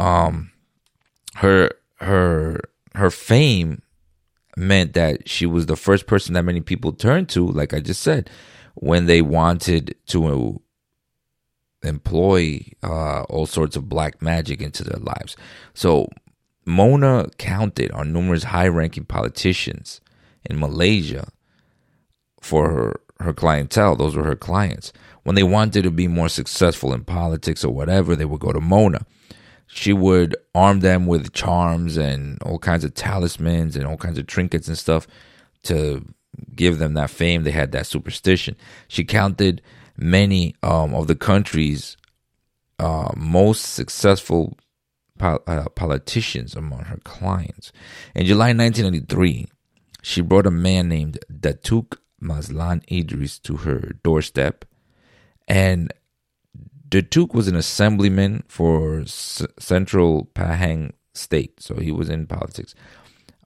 Um, 0.00 0.50
her 1.36 1.70
her 1.96 2.60
her 2.94 3.10
fame 3.10 3.82
meant 4.56 4.94
that 4.94 5.28
she 5.28 5.46
was 5.46 5.66
the 5.66 5.76
first 5.76 6.06
person 6.06 6.34
that 6.34 6.44
many 6.44 6.60
people 6.60 6.92
turned 6.92 7.28
to, 7.30 7.46
like 7.46 7.72
I 7.72 7.80
just 7.80 8.02
said, 8.02 8.28
when 8.74 9.06
they 9.06 9.22
wanted 9.22 9.94
to 10.06 10.60
employ 11.82 12.60
uh, 12.82 13.22
all 13.24 13.46
sorts 13.46 13.76
of 13.76 13.88
black 13.88 14.22
magic 14.22 14.60
into 14.60 14.84
their 14.84 15.00
lives. 15.00 15.36
So 15.74 16.08
Mona 16.64 17.28
counted 17.38 17.90
on 17.92 18.12
numerous 18.12 18.44
high 18.44 18.68
ranking 18.68 19.04
politicians 19.04 20.00
in 20.44 20.58
Malaysia 20.58 21.28
for 22.40 22.70
her, 22.70 23.00
her 23.20 23.32
clientele. 23.32 23.96
Those 23.96 24.16
were 24.16 24.24
her 24.24 24.36
clients. 24.36 24.92
When 25.24 25.36
they 25.36 25.42
wanted 25.42 25.82
to 25.82 25.90
be 25.90 26.08
more 26.08 26.28
successful 26.28 26.92
in 26.92 27.04
politics 27.04 27.64
or 27.64 27.72
whatever, 27.72 28.16
they 28.16 28.24
would 28.24 28.40
go 28.40 28.52
to 28.52 28.60
Mona 28.60 29.06
she 29.74 29.92
would 29.94 30.36
arm 30.54 30.80
them 30.80 31.06
with 31.06 31.32
charms 31.32 31.96
and 31.96 32.40
all 32.42 32.58
kinds 32.58 32.84
of 32.84 32.92
talismans 32.92 33.74
and 33.74 33.86
all 33.86 33.96
kinds 33.96 34.18
of 34.18 34.26
trinkets 34.26 34.68
and 34.68 34.76
stuff 34.76 35.06
to 35.62 36.04
give 36.54 36.78
them 36.78 36.92
that 36.92 37.08
fame. 37.08 37.42
They 37.42 37.52
had 37.52 37.72
that 37.72 37.86
superstition. 37.86 38.54
She 38.88 39.02
counted 39.02 39.62
many 39.96 40.54
um, 40.62 40.94
of 40.94 41.06
the 41.06 41.14
country's 41.14 41.96
uh, 42.78 43.12
most 43.16 43.60
successful 43.60 44.56
pol- 45.18 45.42
uh, 45.46 45.68
politicians 45.70 46.54
among 46.54 46.84
her 46.84 46.98
clients. 47.04 47.72
In 48.14 48.26
July 48.26 48.52
1993, 48.52 49.46
she 50.02 50.20
brought 50.20 50.46
a 50.46 50.50
man 50.50 50.88
named 50.88 51.18
Datuk 51.32 51.98
Mazlan 52.20 52.82
Idris 52.90 53.38
to 53.40 53.58
her 53.58 53.94
doorstep 54.02 54.64
and 55.48 55.92
Datuk 56.88 57.34
was 57.34 57.48
an 57.48 57.56
assemblyman 57.56 58.44
for 58.48 59.00
S- 59.00 59.46
Central 59.58 60.26
Pahang 60.34 60.92
State, 61.14 61.60
so 61.60 61.76
he 61.76 61.90
was 61.90 62.08
in 62.08 62.26
politics. 62.26 62.74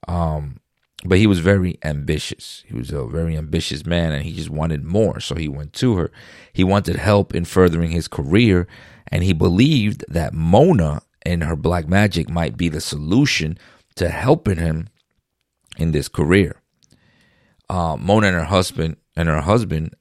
Um, 0.07 0.59
but 1.07 1.17
he 1.17 1.27
was 1.27 1.39
very 1.39 1.77
ambitious. 1.83 2.63
He 2.67 2.75
was 2.75 2.91
a 2.91 3.05
very 3.05 3.37
ambitious 3.37 3.85
man, 3.85 4.11
and 4.11 4.23
he 4.23 4.33
just 4.33 4.49
wanted 4.49 4.83
more. 4.83 5.19
So 5.19 5.35
he 5.35 5.47
went 5.47 5.73
to 5.73 5.95
her. 5.97 6.11
He 6.53 6.63
wanted 6.63 6.97
help 6.97 7.33
in 7.33 7.45
furthering 7.45 7.91
his 7.91 8.07
career, 8.07 8.67
and 9.07 9.23
he 9.23 9.33
believed 9.33 10.03
that 10.09 10.33
Mona 10.33 11.01
and 11.23 11.43
her 11.43 11.55
black 11.55 11.87
magic 11.87 12.29
might 12.29 12.57
be 12.57 12.69
the 12.69 12.81
solution 12.81 13.57
to 13.95 14.09
helping 14.09 14.57
him 14.57 14.89
in 15.77 15.91
this 15.91 16.07
career. 16.07 16.61
Uh, 17.69 17.97
Mona 17.97 18.27
and 18.27 18.35
her 18.35 18.43
husband 18.43 18.97
and 19.15 19.27
her 19.29 19.41
husband 19.41 19.95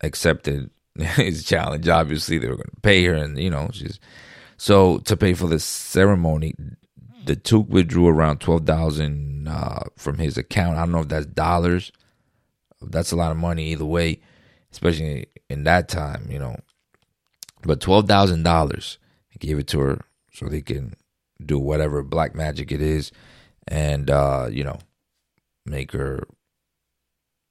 accepted 0.00 0.70
his 0.94 1.44
challenge. 1.44 1.88
Obviously, 1.88 2.38
they 2.38 2.48
were 2.48 2.56
going 2.56 2.70
to 2.74 2.80
pay 2.82 3.04
her, 3.04 3.14
and 3.14 3.38
you 3.38 3.50
know, 3.50 3.70
she's 3.72 4.00
so 4.56 4.98
to 4.98 5.16
pay 5.16 5.34
for 5.34 5.46
the 5.46 5.60
ceremony. 5.60 6.54
Datuk 7.24 7.68
withdrew 7.68 8.06
around 8.06 8.40
twelve 8.40 8.66
thousand 8.66 9.33
uh, 9.48 9.84
from 9.96 10.18
his 10.18 10.36
account. 10.38 10.76
I 10.76 10.80
don't 10.80 10.92
know 10.92 11.00
if 11.00 11.08
that's 11.08 11.26
dollars. 11.26 11.92
That's 12.82 13.12
a 13.12 13.16
lot 13.16 13.30
of 13.30 13.36
money 13.36 13.72
either 13.72 13.84
way, 13.84 14.20
especially 14.72 15.26
in 15.48 15.64
that 15.64 15.88
time, 15.88 16.28
you 16.30 16.38
know. 16.38 16.56
But 17.62 17.80
twelve 17.80 18.06
thousand 18.06 18.42
dollars, 18.42 18.98
he 19.28 19.38
gave 19.38 19.58
it 19.58 19.68
to 19.68 19.80
her 19.80 20.00
so 20.32 20.46
they 20.46 20.60
can 20.60 20.94
do 21.44 21.58
whatever 21.58 22.02
black 22.02 22.34
magic 22.34 22.70
it 22.72 22.82
is, 22.82 23.10
and 23.66 24.10
uh, 24.10 24.48
you 24.50 24.64
know, 24.64 24.78
make 25.64 25.92
her 25.92 26.26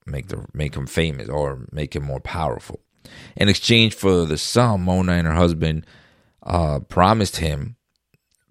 make 0.06 0.28
the 0.28 0.46
make 0.54 0.76
him 0.76 0.86
famous 0.86 1.30
or 1.30 1.66
make 1.72 1.96
him 1.96 2.04
more 2.04 2.20
powerful. 2.20 2.80
In 3.36 3.50
exchange 3.50 3.96
for 3.96 4.26
the 4.26 4.38
sum, 4.38 4.84
Mona 4.84 5.14
and 5.14 5.28
her 5.28 5.34
husband 5.34 5.86
uh, 6.44 6.80
promised 6.80 7.38
him 7.38 7.76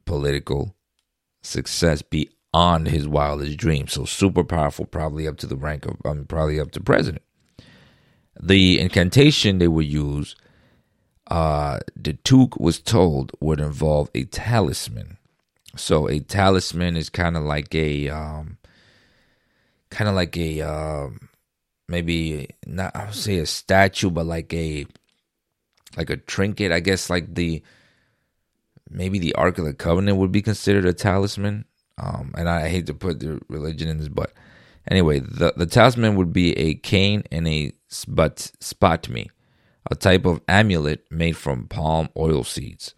political 0.05 0.75
success 1.43 2.03
beyond 2.03 2.35
his 2.87 3.09
wildest 3.09 3.56
dreams. 3.56 3.92
So 3.92 4.04
super 4.04 4.44
powerful, 4.44 4.85
probably 4.85 5.26
up 5.26 5.38
to 5.38 5.47
the 5.47 5.56
rank 5.56 5.87
of, 5.87 5.97
mean, 6.04 6.26
probably 6.26 6.61
up 6.61 6.71
to 6.73 6.80
president. 6.80 7.23
The 8.40 8.78
incantation 8.80 9.59
they 9.59 9.68
would 9.68 9.87
use, 9.87 10.37
uh, 11.28 11.80
Datuk 11.99 12.61
was 12.61 12.80
told 12.80 13.32
would 13.40 13.61
involve 13.61 14.11
a 14.14 14.25
talisman. 14.25 15.18
So 15.76 16.09
a 16.09 16.21
talisman 16.21 16.97
is 16.97 17.09
kind 17.09 17.37
of 17.37 17.44
like 17.44 17.75
a, 17.75 18.09
um, 18.11 18.59
kind 19.90 20.09
of 20.09 20.14
like 20.14 20.37
a, 20.37 20.61
um, 20.61 21.28
maybe 21.92 22.49
not 22.66 22.97
I 22.97 23.04
would 23.04 23.14
say 23.14 23.38
a 23.38 23.47
statue, 23.47 24.11
but 24.11 24.26
like 24.26 24.52
a 24.52 24.87
like 25.97 26.11
a 26.11 26.16
trinket. 26.16 26.73
I 26.73 26.80
guess 26.80 27.11
like 27.11 27.35
the 27.35 27.62
maybe 28.90 29.18
the 29.18 29.35
Ark 29.35 29.59
of 29.59 29.66
the 29.66 29.75
Covenant 29.75 30.16
would 30.18 30.32
be 30.32 30.42
considered 30.42 30.87
a 30.87 30.92
talisman. 30.92 31.66
Um, 31.99 32.35
and 32.37 32.49
I 32.49 32.69
hate 32.69 32.87
to 32.87 32.95
put 32.95 33.21
the 33.21 33.41
religion 33.49 33.89
in 33.89 33.99
this, 33.99 34.09
but 34.09 34.33
anyway, 34.91 35.21
the 35.21 35.53
the 35.57 35.67
talisman 35.67 36.17
would 36.17 36.33
be 36.33 36.57
a 36.59 36.75
cane 36.75 37.23
and 37.31 37.47
a 37.47 37.73
spot 37.89 38.51
spatmi, 38.61 39.29
a 39.91 39.95
type 39.95 40.25
of 40.25 40.41
amulet 40.49 41.05
made 41.11 41.37
from 41.37 41.69
palm 41.69 42.09
oil 42.17 42.45
seeds. 42.45 42.95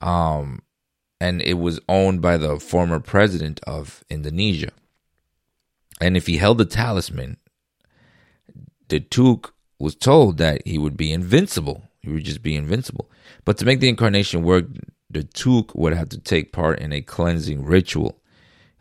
Um, 0.00 0.62
and 1.20 1.40
it 1.40 1.54
was 1.54 1.80
owned 1.88 2.20
by 2.20 2.36
the 2.36 2.58
former 2.58 2.98
president 2.98 3.60
of 3.66 4.04
Indonesia. 4.10 4.72
And 6.00 6.16
if 6.16 6.26
he 6.26 6.36
held 6.38 6.58
the 6.58 6.64
talisman, 6.64 7.36
Datuk 8.88 9.52
was 9.78 9.94
told 9.94 10.38
that 10.38 10.66
he 10.66 10.78
would 10.78 10.96
be 10.96 11.12
invincible. 11.12 11.88
He 12.00 12.10
would 12.10 12.24
just 12.24 12.42
be 12.42 12.56
invincible. 12.56 13.08
But 13.44 13.56
to 13.58 13.64
make 13.64 13.78
the 13.78 13.88
incarnation 13.88 14.42
work, 14.42 14.66
Datuk 15.12 15.74
would 15.74 15.92
have 15.92 16.08
to 16.10 16.18
take 16.18 16.52
part 16.52 16.78
in 16.80 16.92
a 16.92 17.02
cleansing 17.02 17.64
ritual. 17.64 18.18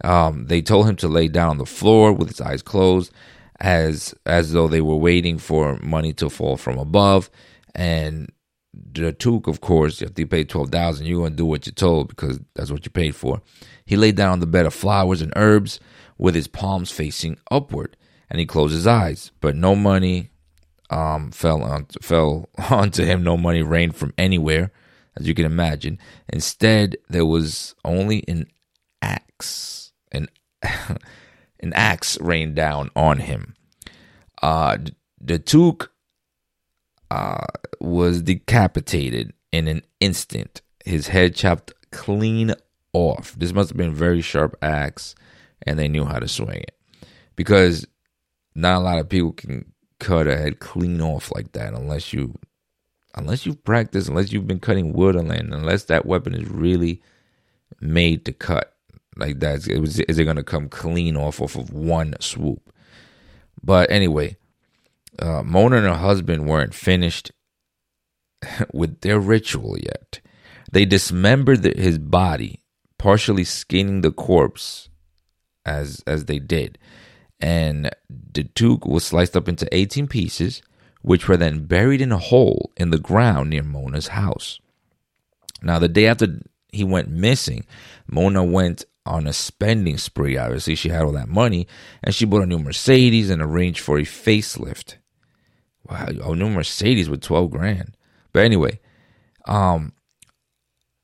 Um, 0.04 0.48
they 0.48 0.62
told 0.62 0.88
him 0.88 0.96
to 0.98 1.08
lay 1.08 1.28
down 1.28 1.52
on 1.52 1.58
the 1.58 1.66
floor 1.66 2.12
with 2.12 2.30
his 2.30 2.42
eyes 2.42 2.62
closed, 2.62 3.12
as 3.60 4.16
as 4.26 4.52
though 4.54 4.68
they 4.68 4.82
were 4.82 4.96
waiting 4.96 5.38
for 5.38 5.78
money 5.84 6.14
to 6.14 6.30
fall 6.30 6.58
from 6.58 6.78
above. 6.78 7.30
And 7.76 8.32
the 8.74 9.12
Datuk, 9.12 9.48
of 9.48 9.62
course, 9.62 10.02
if 10.02 10.18
you 10.18 10.26
pay 10.26 10.44
twelve 10.44 10.70
thousand, 10.70 11.06
you're 11.06 11.24
gonna 11.24 11.36
do 11.36 11.46
what 11.46 11.68
you're 11.68 11.74
told 11.74 12.08
because 12.08 12.40
that's 12.56 12.72
what 12.72 12.86
you 12.86 12.92
paid 12.92 13.16
for. 13.16 13.42
He 13.86 13.96
laid 13.96 14.16
down 14.16 14.34
on 14.34 14.40
the 14.40 14.48
bed 14.48 14.66
of 14.66 14.74
flowers 14.74 15.22
and 15.22 15.34
herbs 15.36 15.80
with 16.18 16.34
his 16.34 16.48
palms 16.48 16.92
facing 16.92 17.38
upward 17.52 17.98
and 18.32 18.40
he 18.40 18.46
closed 18.46 18.74
his 18.74 18.88
eyes. 18.88 19.32
But 19.42 19.56
no 19.58 19.76
money 19.76 20.30
um, 20.90 21.32
fell 21.32 21.62
on 21.62 21.86
fell 22.02 22.50
onto 22.70 23.04
him. 23.04 23.24
No 23.24 23.38
money 23.38 23.62
rained 23.62 23.96
from 23.96 24.14
anywhere, 24.18 24.72
as 25.18 25.28
you 25.28 25.34
can 25.34 25.46
imagine. 25.46 26.00
Instead, 26.30 26.98
there 27.10 27.26
was 27.26 27.76
only 27.84 28.24
an 28.28 28.48
axe, 29.02 29.92
an 30.12 30.28
an 30.64 31.74
axe 31.74 32.20
rained 32.22 32.56
down 32.56 32.90
on 32.96 33.20
him. 33.20 33.56
Uh, 34.42 34.78
the 35.20 35.38
Datuk 35.38 35.90
uh, 37.12 37.46
was 37.80 38.22
decapitated 38.22 39.34
in 39.52 39.68
an 39.68 39.82
instant. 40.00 40.62
His 40.84 41.08
head 41.08 41.36
chopped 41.36 41.74
clean 41.92 42.56
off. 42.94 43.36
This 43.38 43.54
must 43.54 43.70
have 43.70 43.78
been 43.78 43.90
a 43.90 43.94
very 43.94 44.22
sharp 44.22 44.58
axe, 44.62 45.14
and 45.62 45.78
they 45.78 45.88
knew 45.88 46.06
how 46.06 46.20
to 46.20 46.28
swing 46.28 46.62
it 46.62 46.76
because 47.36 47.86
not 48.56 48.78
a 48.78 48.84
lot 48.84 49.00
of 49.00 49.10
people 49.10 49.32
can 49.32 49.72
cut 50.00 50.28
a 50.28 50.38
head 50.38 50.60
clean 50.60 51.02
off 51.02 51.32
like 51.34 51.52
that 51.54 51.74
unless 51.74 52.12
you 52.12 52.34
unless 53.16 53.46
you've 53.46 53.64
practiced, 53.64 54.10
unless 54.10 54.32
you've 54.32 54.48
been 54.48 54.60
cutting 54.60 54.94
wood 54.94 55.16
on 55.16 55.28
land, 55.28 55.54
unless 55.54 55.84
that 55.86 56.06
weapon 56.06 56.34
is 56.34 56.48
really 56.50 57.02
made 57.80 58.26
to 58.26 58.34
cut 58.34 58.74
like 59.16 59.40
that. 59.40 59.68
It 59.68 59.80
was, 59.80 60.00
is 60.00 60.18
it 60.18 60.24
going 60.26 60.38
to 60.38 60.44
come 60.44 60.70
clean 60.70 61.16
off 61.16 61.42
off 61.42 61.56
of 61.56 61.72
one 61.72 62.16
swoop? 62.20 62.74
But 63.64 63.92
anyway, 63.92 64.38
uh, 65.20 65.44
Mona 65.44 65.78
and 65.78 65.86
her 65.86 65.96
husband 65.96 66.48
weren't 66.48 66.74
finished 66.74 67.32
with 68.74 69.02
their 69.02 69.20
ritual 69.20 69.78
yet. 69.78 70.20
They 70.72 70.86
dismembered 70.86 71.64
the, 71.64 71.74
his 71.76 71.98
body, 71.98 72.64
partially 72.98 73.44
skinning 73.44 74.02
the 74.02 74.12
corpse 74.12 74.90
as 75.66 76.02
as 76.08 76.26
they 76.26 76.40
did. 76.40 76.78
And 77.40 77.92
the 78.10 78.44
Datuk 78.44 78.88
was 78.88 79.04
sliced 79.06 79.36
up 79.36 79.50
into 79.50 79.68
18 79.76 80.08
pieces, 80.08 80.62
which 81.02 81.28
were 81.28 81.38
then 81.38 81.66
buried 81.66 82.02
in 82.02 82.12
a 82.12 82.18
hole 82.18 82.72
in 82.78 82.92
the 82.92 83.00
ground 83.00 83.50
near 83.50 83.64
Mona's 83.64 84.10
house. 84.10 84.60
Now, 85.62 85.80
the 85.80 85.88
day 85.88 86.08
after 86.08 86.40
he 86.72 86.84
went 86.84 87.10
missing, 87.10 87.66
Mona 88.08 88.44
went 88.44 88.86
on 89.06 89.28
a 89.28 89.34
spending 89.34 89.98
spree. 89.98 90.38
Obviously, 90.38 90.76
she 90.76 90.90
had 90.90 91.04
all 91.04 91.12
that 91.14 91.28
money, 91.28 91.68
and 92.04 92.14
she 92.14 92.26
bought 92.26 92.44
a 92.44 92.48
new 92.48 92.60
Mercedes 92.60 93.30
and 93.30 93.42
arranged 93.42 93.80
for 93.82 93.98
a 93.98 94.04
facelift. 94.04 94.96
Wow, 95.90 96.08
a 96.08 96.36
new 96.36 96.50
Mercedes 96.50 97.10
with 97.10 97.22
12 97.22 97.52
grand. 97.52 97.98
But 98.34 98.46
anyway, 98.46 98.80
um, 99.46 99.94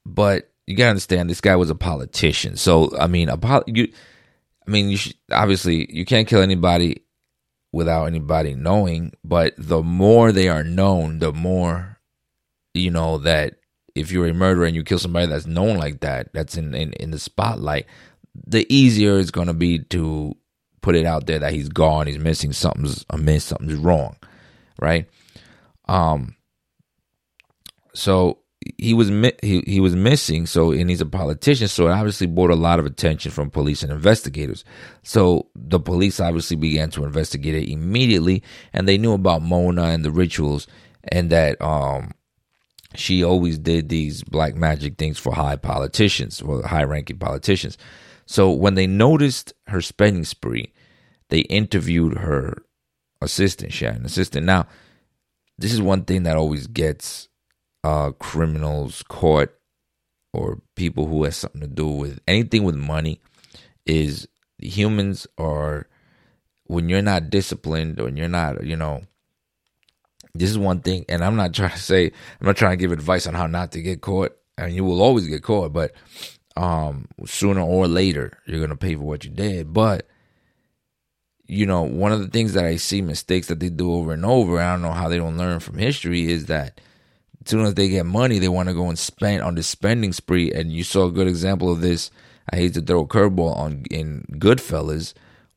but 0.05 0.51
you 0.65 0.75
gotta 0.75 0.91
understand 0.91 1.29
this 1.29 1.41
guy 1.41 1.55
was 1.55 1.69
a 1.69 1.75
politician. 1.75 2.55
So 2.55 2.95
I 2.97 3.07
mean, 3.07 3.29
a 3.29 3.63
you, 3.67 3.91
I 4.65 4.71
mean, 4.71 4.89
you 4.89 4.97
should, 4.97 5.15
obviously 5.31 5.91
you 5.93 6.05
can't 6.05 6.27
kill 6.27 6.41
anybody 6.41 7.03
without 7.77 8.05
anybody 8.05 8.55
knowing. 8.55 9.13
But 9.23 9.53
the 9.55 9.83
more 9.83 10.31
they 10.31 10.49
are 10.49 10.63
known, 10.63 11.19
the 11.19 11.31
more 11.31 11.99
you 12.73 12.89
know 12.89 13.19
that 13.19 13.55
if 13.93 14.11
you're 14.11 14.27
a 14.27 14.33
murderer 14.33 14.65
and 14.65 14.75
you 14.75 14.83
kill 14.83 14.97
somebody 14.97 15.27
that's 15.27 15.45
known 15.45 15.77
like 15.77 15.99
that, 15.99 16.33
that's 16.33 16.57
in 16.57 16.73
in, 16.73 16.93
in 16.93 17.11
the 17.11 17.19
spotlight, 17.19 17.85
the 18.33 18.65
easier 18.73 19.19
it's 19.19 19.29
gonna 19.29 19.53
be 19.53 19.79
to 19.79 20.35
put 20.81 20.95
it 20.95 21.05
out 21.05 21.27
there 21.27 21.39
that 21.39 21.53
he's 21.53 21.69
gone, 21.69 22.07
he's 22.07 22.17
missing, 22.17 22.51
something's 22.51 23.05
amiss, 23.11 23.43
something's 23.43 23.75
wrong, 23.75 24.15
right? 24.81 25.07
Um, 25.87 26.35
so 27.93 28.39
he 28.77 28.93
was 28.93 29.09
he 29.41 29.63
he 29.65 29.79
was 29.79 29.95
missing. 29.95 30.45
So 30.45 30.71
and 30.71 30.89
he's 30.89 31.01
a 31.01 31.05
politician. 31.05 31.67
So 31.67 31.87
it 31.87 31.91
obviously 31.91 32.27
brought 32.27 32.51
a 32.51 32.55
lot 32.55 32.79
of 32.79 32.85
attention 32.85 33.31
from 33.31 33.49
police 33.49 33.83
and 33.83 33.91
investigators. 33.91 34.63
So 35.03 35.47
the 35.55 35.79
police 35.79 36.19
obviously 36.19 36.57
began 36.57 36.89
to 36.91 37.05
investigate 37.05 37.55
it 37.55 37.69
immediately, 37.69 38.43
and 38.73 38.87
they 38.87 38.97
knew 38.97 39.13
about 39.13 39.41
Mona 39.41 39.85
and 39.85 40.03
the 40.03 40.11
rituals, 40.11 40.67
and 41.03 41.29
that 41.29 41.61
um 41.61 42.11
she 42.95 43.23
always 43.23 43.57
did 43.57 43.89
these 43.89 44.23
black 44.23 44.55
magic 44.55 44.97
things 44.97 45.19
for 45.19 45.33
high 45.33 45.55
politicians, 45.57 46.39
for 46.39 46.65
high 46.65 46.83
ranking 46.83 47.17
politicians. 47.17 47.77
So 48.25 48.51
when 48.51 48.75
they 48.75 48.87
noticed 48.87 49.53
her 49.67 49.81
spending 49.81 50.25
spree, 50.25 50.73
they 51.29 51.39
interviewed 51.41 52.17
her 52.17 52.63
assistant. 53.21 53.81
An 53.81 54.05
assistant. 54.05 54.45
Now, 54.45 54.67
this 55.57 55.73
is 55.73 55.81
one 55.81 56.03
thing 56.03 56.23
that 56.23 56.37
always 56.37 56.67
gets 56.67 57.27
uh, 57.87 58.11
criminals 58.11 59.01
caught 59.07 59.49
or 60.33 60.61
people 60.75 61.07
who 61.07 61.23
has 61.23 61.37
something 61.37 61.61
to 61.61 61.67
do 61.67 61.87
with 61.87 62.19
anything 62.27 62.65
with 62.65 62.75
money 62.75 63.21
is 63.85 64.27
humans 64.57 65.25
are 65.37 65.87
when 66.65 66.89
you're 66.89 67.01
not 67.01 67.29
disciplined 67.29 68.01
or 68.01 68.09
you're 68.09 68.27
not 68.27 68.61
you 68.65 68.75
know 68.75 69.01
this 70.35 70.49
is 70.49 70.57
one 70.57 70.81
thing 70.81 71.05
and 71.07 71.23
i'm 71.23 71.37
not 71.37 71.53
trying 71.59 71.69
to 71.71 71.79
say 71.79 72.07
i'm 72.07 72.47
not 72.47 72.57
trying 72.57 72.77
to 72.77 72.81
give 72.81 72.91
advice 72.91 73.25
on 73.25 73.33
how 73.33 73.47
not 73.47 73.71
to 73.71 73.81
get 73.81 74.01
caught 74.01 74.35
and 74.57 74.73
you 74.73 74.83
will 74.83 75.01
always 75.01 75.25
get 75.25 75.41
caught 75.41 75.71
but 75.71 75.93
um 76.57 77.07
sooner 77.25 77.61
or 77.61 77.87
later 77.87 78.37
you're 78.47 78.59
gonna 78.59 78.75
pay 78.75 78.95
for 78.95 79.03
what 79.03 79.23
you 79.23 79.31
did 79.31 79.71
but 79.71 80.05
you 81.45 81.65
know 81.65 81.83
one 81.83 82.11
of 82.11 82.19
the 82.19 82.27
things 82.27 82.51
that 82.51 82.65
i 82.65 82.75
see 82.75 83.01
mistakes 83.01 83.47
that 83.47 83.61
they 83.61 83.69
do 83.69 83.93
over 83.93 84.11
and 84.11 84.25
over 84.25 84.59
i 84.59 84.73
don't 84.73 84.81
know 84.81 84.91
how 84.91 85.07
they 85.07 85.17
don't 85.17 85.37
learn 85.37 85.61
from 85.61 85.77
history 85.77 86.29
is 86.29 86.47
that 86.47 86.81
soon 87.47 87.65
as 87.65 87.75
they 87.75 87.89
get 87.89 88.05
money, 88.05 88.39
they 88.39 88.47
want 88.47 88.69
to 88.69 88.75
go 88.75 88.89
and 88.89 88.97
spend 88.97 89.41
on 89.41 89.55
the 89.55 89.63
spending 89.63 90.13
spree. 90.13 90.51
And 90.51 90.71
you 90.71 90.83
saw 90.83 91.07
a 91.07 91.11
good 91.11 91.27
example 91.27 91.71
of 91.71 91.81
this. 91.81 92.11
I 92.51 92.57
hate 92.57 92.73
to 92.75 92.81
throw 92.81 93.01
a 93.01 93.07
curveball 93.07 93.57
on 93.57 93.83
in 93.91 94.25
Goodfellas 94.33 95.13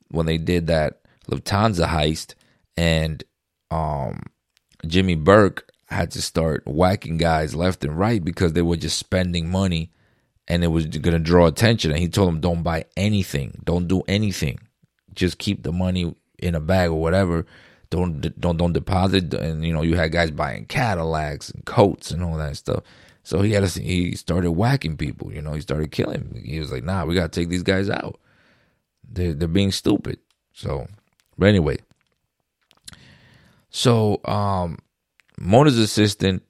when 0.08 0.26
they 0.26 0.38
did 0.38 0.66
that 0.66 1.00
Lufthansa 1.30 1.86
heist, 1.86 2.34
and 2.76 3.22
um, 3.70 4.22
Jimmy 4.86 5.14
Burke 5.14 5.70
had 5.86 6.10
to 6.12 6.22
start 6.22 6.62
whacking 6.66 7.16
guys 7.16 7.54
left 7.54 7.84
and 7.84 7.98
right 7.98 8.24
because 8.24 8.52
they 8.52 8.62
were 8.62 8.76
just 8.76 8.98
spending 8.98 9.50
money, 9.50 9.92
and 10.48 10.64
it 10.64 10.68
was 10.68 10.86
going 10.86 11.14
to 11.14 11.18
draw 11.20 11.46
attention. 11.46 11.90
And 11.92 12.00
he 12.00 12.08
told 12.08 12.28
them, 12.28 12.40
"Don't 12.40 12.62
buy 12.62 12.86
anything. 12.96 13.60
Don't 13.64 13.86
do 13.86 14.02
anything. 14.08 14.58
Just 15.14 15.38
keep 15.38 15.62
the 15.62 15.72
money 15.72 16.14
in 16.38 16.54
a 16.54 16.60
bag 16.60 16.90
or 16.90 17.00
whatever." 17.00 17.46
Don't 17.90 18.40
don't 18.40 18.56
don't 18.56 18.72
deposit 18.72 19.34
and 19.34 19.64
you 19.64 19.72
know 19.72 19.82
you 19.82 19.96
had 19.96 20.12
guys 20.12 20.30
buying 20.30 20.64
Cadillacs 20.66 21.50
and 21.50 21.64
coats 21.64 22.10
and 22.10 22.22
all 22.22 22.36
that 22.36 22.56
stuff. 22.56 22.84
So 23.22 23.42
he 23.42 23.52
had 23.52 23.66
to, 23.68 23.82
he 23.82 24.16
started 24.16 24.52
whacking 24.52 24.96
people, 24.96 25.32
you 25.32 25.42
know, 25.42 25.52
he 25.52 25.60
started 25.60 25.92
killing. 25.92 26.42
He 26.44 26.58
was 26.58 26.72
like, 26.72 26.84
"Nah, 26.84 27.04
we 27.04 27.14
got 27.14 27.32
to 27.32 27.40
take 27.40 27.48
these 27.48 27.62
guys 27.62 27.90
out. 27.90 28.18
They 29.08 29.32
they're 29.32 29.48
being 29.48 29.72
stupid." 29.72 30.18
So, 30.52 30.86
but 31.36 31.46
anyway. 31.46 31.78
So, 33.70 34.20
um 34.24 34.78
Mona's 35.38 35.78
assistant 35.78 36.42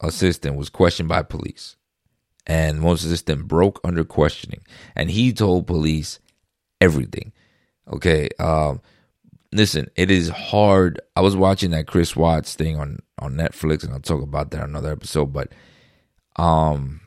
assistant 0.00 0.56
was 0.56 0.70
questioned 0.70 1.08
by 1.08 1.22
police. 1.22 1.76
And 2.46 2.80
Mona's 2.80 3.04
assistant 3.04 3.48
broke 3.48 3.80
under 3.82 4.04
questioning 4.04 4.60
and 4.94 5.10
he 5.10 5.32
told 5.32 5.66
police 5.66 6.20
everything. 6.80 7.32
Okay, 7.92 8.28
um 8.38 8.80
listen, 9.52 9.90
it 9.96 10.10
is 10.10 10.28
hard. 10.28 11.00
I 11.14 11.20
was 11.20 11.36
watching 11.36 11.70
that 11.70 11.86
Chris 11.86 12.16
Watts 12.16 12.54
thing 12.54 12.78
on 12.78 13.00
on 13.18 13.34
Netflix, 13.34 13.84
and 13.84 13.92
I'll 13.92 14.00
talk 14.00 14.22
about 14.22 14.50
that 14.50 14.64
another 14.64 14.92
episode. 14.92 15.32
But 15.32 15.52
um, 16.36 17.00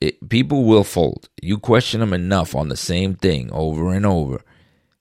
it, 0.00 0.28
people 0.28 0.64
will 0.64 0.84
fold. 0.84 1.28
You 1.40 1.58
question 1.58 2.00
them 2.00 2.12
enough 2.12 2.54
on 2.54 2.68
the 2.68 2.76
same 2.76 3.14
thing 3.14 3.50
over 3.52 3.92
and 3.92 4.04
over. 4.04 4.42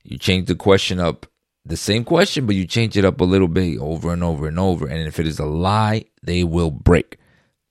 You 0.04 0.18
change 0.18 0.48
the 0.48 0.56
question 0.56 1.00
up, 1.00 1.26
the 1.66 1.78
same 1.78 2.04
question, 2.04 2.46
but 2.46 2.56
you 2.56 2.66
change 2.66 2.98
it 2.98 3.06
up 3.06 3.22
a 3.22 3.26
little 3.26 3.48
bit 3.48 3.80
over 3.80 4.12
and 4.12 4.24
over 4.24 4.48
and 4.48 4.60
over. 4.60 4.88
And 4.88 5.08
if 5.08 5.20
it 5.20 5.28
is 5.28 5.40
a 5.40 5.46
lie, 5.46 6.06
they 6.22 6.44
will 6.44 6.72
break. 6.72 7.18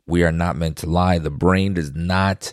We 0.06 0.24
are 0.24 0.32
not 0.32 0.56
meant 0.56 0.78
to 0.78 0.86
lie. 0.88 1.18
The 1.18 1.30
brain 1.30 1.74
does 1.74 1.94
not 1.94 2.52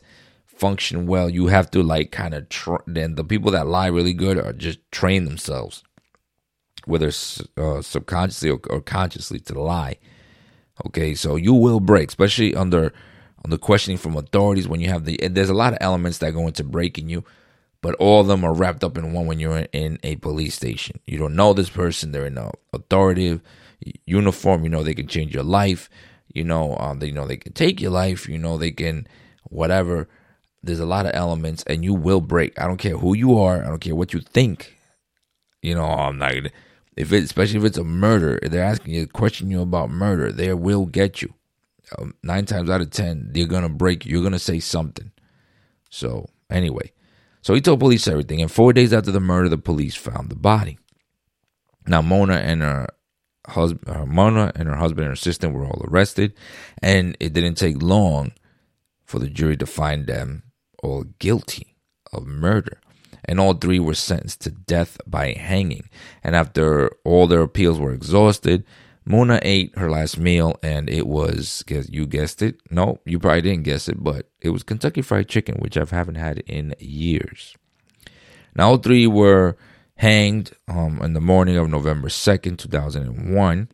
function 0.60 1.08
well, 1.08 1.30
you 1.30 1.48
have 1.48 1.72
to 1.72 1.82
like 1.82 2.12
kind 2.12 2.34
of 2.34 2.50
tr- 2.50 2.76
then 2.86 3.16
the 3.16 3.24
people 3.24 3.52
that 3.52 3.68
lie 3.68 3.88
really 3.88 4.14
good 4.14 4.38
are 4.38 4.54
just 4.54 4.80
train 4.92 5.26
themselves, 5.26 5.84
whether 6.86 7.12
uh, 7.58 7.82
subconsciously 7.82 8.50
or, 8.50 8.60
or, 8.70 8.82
consciously, 8.82 9.40
to 9.40 9.60
lie. 9.60 9.98
Okay, 10.86 11.16
so 11.16 11.36
you 11.36 11.54
will 11.54 11.80
break, 11.80 12.10
especially 12.10 12.56
under 12.56 12.94
on 13.44 13.52
the 13.52 13.58
questioning 13.58 13.98
from 13.98 14.18
authorities 14.18 14.68
when 14.68 14.82
you 14.82 14.90
have 14.90 15.06
the. 15.06 15.18
There's 15.30 15.50
a 15.50 15.54
lot 15.54 15.74
of 15.74 15.80
elements 15.82 16.18
that 16.20 16.34
go 16.34 16.48
into 16.48 16.64
breaking 16.64 17.10
you, 17.10 17.24
but 17.82 17.96
all 17.96 18.22
of 18.22 18.28
them 18.28 18.44
are 18.44 18.54
wrapped 18.54 18.84
up 18.84 18.98
in 18.98 19.14
one 19.14 19.26
when 19.26 19.40
you're 19.40 19.66
in, 19.72 19.98
a 20.04 20.18
police 20.18 20.56
station. 20.56 21.00
You 21.08 21.18
don't 21.18 21.36
know 21.36 21.54
this 21.54 21.70
person; 21.70 22.12
they're 22.12 22.26
in 22.26 22.38
a 22.38 22.52
authoritative 22.74 23.42
uniform. 24.06 24.64
You 24.64 24.70
know 24.70 24.84
they 24.84 24.94
can 24.94 25.08
change 25.08 25.34
your 25.34 25.44
life. 25.44 25.90
You 26.34 26.44
know, 26.44 26.78
um, 26.78 27.00
they 27.00 27.08
you 27.08 27.14
know 27.14 27.28
they 27.28 27.38
can 27.38 27.54
take 27.54 27.82
your 27.82 27.92
life. 27.92 28.28
You 28.28 28.38
know 28.38 28.58
they 28.58 28.72
can 28.72 29.08
whatever 29.44 30.08
there's 30.62 30.80
a 30.80 30.86
lot 30.86 31.06
of 31.06 31.12
elements 31.14 31.64
and 31.68 31.84
you 31.84 31.94
will 31.94 32.22
break. 32.22 32.60
I 32.60 32.68
don't 32.68 32.78
care 32.78 32.98
who 32.98 33.16
you 33.16 33.38
are. 33.40 33.64
I 33.64 33.68
don't 33.68 33.80
care 33.80 33.96
what 33.96 34.14
you 34.14 34.20
think. 34.20 34.78
You 35.62 35.76
know, 35.76 35.86
I'm 35.86 36.18
not 36.18 36.34
gonna 36.34 36.52
if 37.00 37.14
it, 37.14 37.24
especially 37.24 37.60
if 37.60 37.64
it's 37.64 37.78
a 37.78 37.84
murder, 37.84 38.40
they're 38.42 38.64
asking 38.64 38.94
you, 38.94 39.08
question 39.08 39.50
you 39.50 39.62
about 39.62 39.90
murder, 39.90 40.34
they 40.34 40.54
will 40.54 40.86
get 40.86 41.22
you. 41.22 41.34
Um, 41.98 42.14
nine 42.24 42.46
times 42.46 42.70
out 42.70 42.82
of 42.82 42.92
ten, 42.92 43.30
they're 43.32 43.46
gonna 43.46 43.70
break 43.70 44.06
you. 44.06 44.12
You're 44.12 44.24
gonna 44.24 44.38
say 44.38 44.60
something. 44.60 45.12
So 45.90 46.30
anyway, 46.50 46.92
so 47.42 47.54
he 47.54 47.62
told 47.62 47.80
police 47.80 48.08
everything. 48.08 48.42
And 48.42 48.52
four 48.52 48.74
days 48.74 48.92
after 48.92 49.12
the 49.12 49.22
murder, 49.22 49.48
the 49.48 49.58
police 49.58 49.96
found 49.96 50.30
the 50.30 50.36
body. 50.36 50.78
Now 51.88 52.02
Mona 52.02 52.36
and 52.36 52.62
her 52.62 52.88
husband, 53.48 53.96
her 53.96 54.06
Mona 54.06 54.52
and 54.56 54.68
her 54.68 54.76
husband 54.76 55.06
and 55.06 55.12
her 55.14 55.16
sister 55.16 55.50
were 55.50 55.66
all 55.66 55.82
arrested, 55.88 56.34
and 56.82 57.16
it 57.22 57.32
didn't 57.32 57.56
take 57.56 57.82
long 57.82 58.34
for 59.06 59.20
the 59.20 59.30
jury 59.30 59.56
to 59.56 59.66
find 59.66 60.06
them 60.06 60.44
all 60.84 61.04
guilty 61.20 61.76
of 62.12 62.26
murder. 62.26 62.80
And 63.26 63.40
all 63.40 63.54
three 63.54 63.80
were 63.80 63.94
sentenced 63.94 64.42
to 64.42 64.52
death 64.52 64.98
by 65.06 65.34
hanging. 65.34 65.90
And 66.24 66.36
after 66.36 66.90
all 67.04 67.28
their 67.28 67.42
appeals 67.42 67.80
were 67.80 67.94
exhausted, 67.94 68.66
Mona 69.06 69.40
ate 69.42 69.78
her 69.78 69.90
last 69.90 70.18
meal, 70.20 70.58
and 70.62 70.90
it 70.90 71.08
was 71.08 71.64
guess 71.66 71.90
you 71.90 72.06
guessed 72.06 72.42
it. 72.42 72.58
No, 72.70 73.00
you 73.06 73.18
probably 73.20 73.42
didn't 73.42 73.64
guess 73.64 73.88
it, 73.90 74.04
but 74.04 74.30
it 74.40 74.50
was 74.50 74.64
Kentucky 74.64 75.02
Fried 75.02 75.28
Chicken, 75.28 75.56
which 75.56 75.78
I 75.78 75.86
haven't 75.90 76.16
had 76.16 76.40
in 76.40 76.76
years. 76.80 77.56
Now, 78.56 78.70
all 78.70 78.78
three 78.78 79.08
were 79.08 79.58
hanged 79.96 80.52
um, 80.68 81.02
in 81.02 81.14
the 81.14 81.22
morning 81.22 81.58
of 81.58 81.70
November 81.70 82.10
second, 82.10 82.60
two 82.60 82.70
thousand 82.70 83.04
and 83.04 83.36
one, 83.36 83.70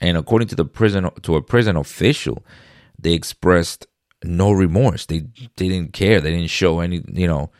and 0.00 0.16
according 0.16 0.48
to 0.48 0.56
the 0.56 0.64
prison 0.64 1.08
to 1.22 1.36
a 1.36 1.42
prison 1.42 1.76
official, 1.76 2.44
they 2.98 3.12
expressed 3.12 3.86
no 4.24 4.52
remorse. 4.52 5.06
They 5.06 5.20
they 5.56 5.68
didn't 5.68 5.92
care. 5.92 6.20
They 6.20 6.30
didn't 6.30 6.50
show 6.50 6.80
any, 6.80 7.02
you 7.12 7.26
know, 7.26 7.50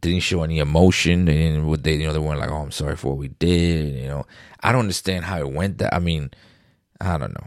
didn't 0.00 0.20
show 0.20 0.42
any 0.42 0.58
emotion. 0.58 1.26
They 1.26 1.36
didn't, 1.36 1.66
what 1.66 1.82
they, 1.82 1.94
you 1.94 2.06
know, 2.06 2.12
they 2.12 2.18
weren't 2.18 2.40
like, 2.40 2.50
oh, 2.50 2.56
I'm 2.56 2.70
sorry 2.70 2.96
for 2.96 3.08
what 3.08 3.18
we 3.18 3.28
did. 3.28 3.94
You 3.96 4.08
know, 4.08 4.26
I 4.60 4.72
don't 4.72 4.80
understand 4.80 5.24
how 5.24 5.38
it 5.38 5.50
went. 5.50 5.78
That 5.78 5.94
I 5.94 5.98
mean, 5.98 6.30
I 7.00 7.18
don't 7.18 7.34
know. 7.34 7.46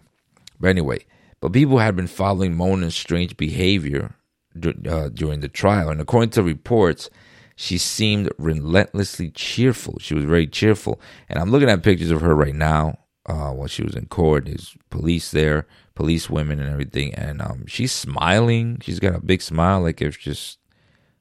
But 0.59 0.69
anyway, 0.69 1.05
but 1.41 1.53
people 1.53 1.79
had 1.79 1.95
been 1.95 2.07
following 2.07 2.55
Mona's 2.55 2.95
strange 2.95 3.35
behavior 3.37 4.15
uh, 4.55 5.09
during 5.09 5.41
the 5.41 5.49
trial, 5.49 5.89
and 5.89 5.99
according 5.99 6.29
to 6.31 6.43
reports, 6.43 7.09
she 7.55 7.77
seemed 7.77 8.31
relentlessly 8.37 9.29
cheerful. 9.29 9.97
She 9.99 10.15
was 10.15 10.25
very 10.25 10.47
cheerful, 10.47 10.99
and 11.29 11.39
I'm 11.39 11.51
looking 11.51 11.69
at 11.69 11.83
pictures 11.83 12.11
of 12.11 12.21
her 12.21 12.33
right 12.33 12.55
now 12.55 12.99
uh, 13.25 13.51
while 13.51 13.67
she 13.67 13.83
was 13.83 13.95
in 13.95 14.05
court. 14.07 14.45
There's 14.45 14.75
police 14.89 15.31
there, 15.31 15.67
police 15.95 16.29
women, 16.29 16.59
and 16.59 16.69
everything, 16.69 17.13
and 17.15 17.41
um, 17.41 17.65
she's 17.67 17.91
smiling. 17.91 18.79
She's 18.81 18.99
got 18.99 19.15
a 19.15 19.21
big 19.21 19.41
smile, 19.41 19.81
like 19.81 20.01
if 20.01 20.19
just 20.19 20.59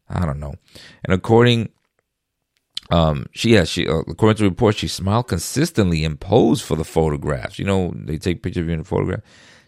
I 0.09 0.25
don't 0.27 0.41
know. 0.41 0.55
And 1.05 1.15
according, 1.15 1.71
um, 2.91 3.27
she 3.33 3.53
has 3.53 3.69
she 3.69 3.87
uh, 3.87 4.03
according 4.09 4.37
to 4.39 4.45
reports, 4.45 4.79
she 4.79 4.89
smiled 4.89 5.29
consistently 5.29 6.05
and 6.05 6.21
posed 6.21 6.65
for 6.65 6.77
the 6.77 6.85
photographs. 6.85 7.59
You 7.59 7.65
know, 7.65 7.93
they 7.95 8.19
take 8.19 8.43
pictures 8.43 8.63
of 8.63 8.67
you 8.69 8.75
in 8.75 8.81
the 8.81 8.85
photograph. 8.85 9.21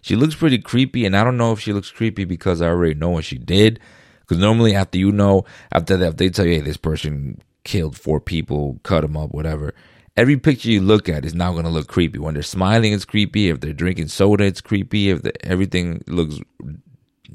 She 0.02 0.16
looks 0.16 0.34
pretty 0.34 0.58
creepy, 0.58 1.06
and 1.06 1.16
I 1.16 1.24
don't 1.24 1.38
know 1.38 1.52
if 1.52 1.60
she 1.60 1.72
looks 1.72 1.90
creepy 1.90 2.24
because 2.24 2.60
I 2.60 2.68
already 2.68 2.94
know 2.94 3.10
what 3.10 3.24
she 3.24 3.38
did. 3.38 3.80
Because 4.20 4.38
normally, 4.38 4.74
after 4.74 4.98
you 4.98 5.12
know, 5.12 5.44
after 5.72 5.96
that, 5.98 6.18
they 6.18 6.28
tell 6.30 6.46
you, 6.46 6.54
hey, 6.54 6.60
this 6.60 6.76
person 6.76 7.40
killed 7.64 7.96
four 7.96 8.20
people, 8.20 8.80
cut 8.82 9.02
them 9.02 9.16
up, 9.16 9.32
whatever. 9.32 9.74
Every 10.16 10.36
picture 10.36 10.70
you 10.70 10.80
look 10.80 11.08
at 11.08 11.24
is 11.24 11.34
now 11.34 11.52
going 11.52 11.64
to 11.64 11.70
look 11.70 11.88
creepy. 11.88 12.18
When 12.18 12.34
they're 12.34 12.42
smiling, 12.42 12.92
it's 12.92 13.04
creepy. 13.04 13.48
If 13.48 13.60
they're 13.60 13.72
drinking 13.72 14.08
soda, 14.08 14.44
it's 14.44 14.60
creepy. 14.60 15.10
If 15.10 15.22
everything 15.42 16.02
looks 16.06 16.38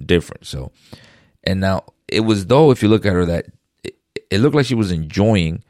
different, 0.06 0.46
so 0.46 0.72
and 1.44 1.60
now 1.60 1.84
it 2.08 2.22
was 2.22 2.46
though, 2.46 2.72
if 2.72 2.82
you 2.82 2.90
look 2.90 3.06
at 3.06 3.14
her, 3.14 3.26
that 3.26 3.48
it, 3.84 3.98
it 4.32 4.40
looked 4.40 4.56
like 4.56 4.66
she 4.66 4.76
was 4.76 4.92
enjoying 4.92 5.64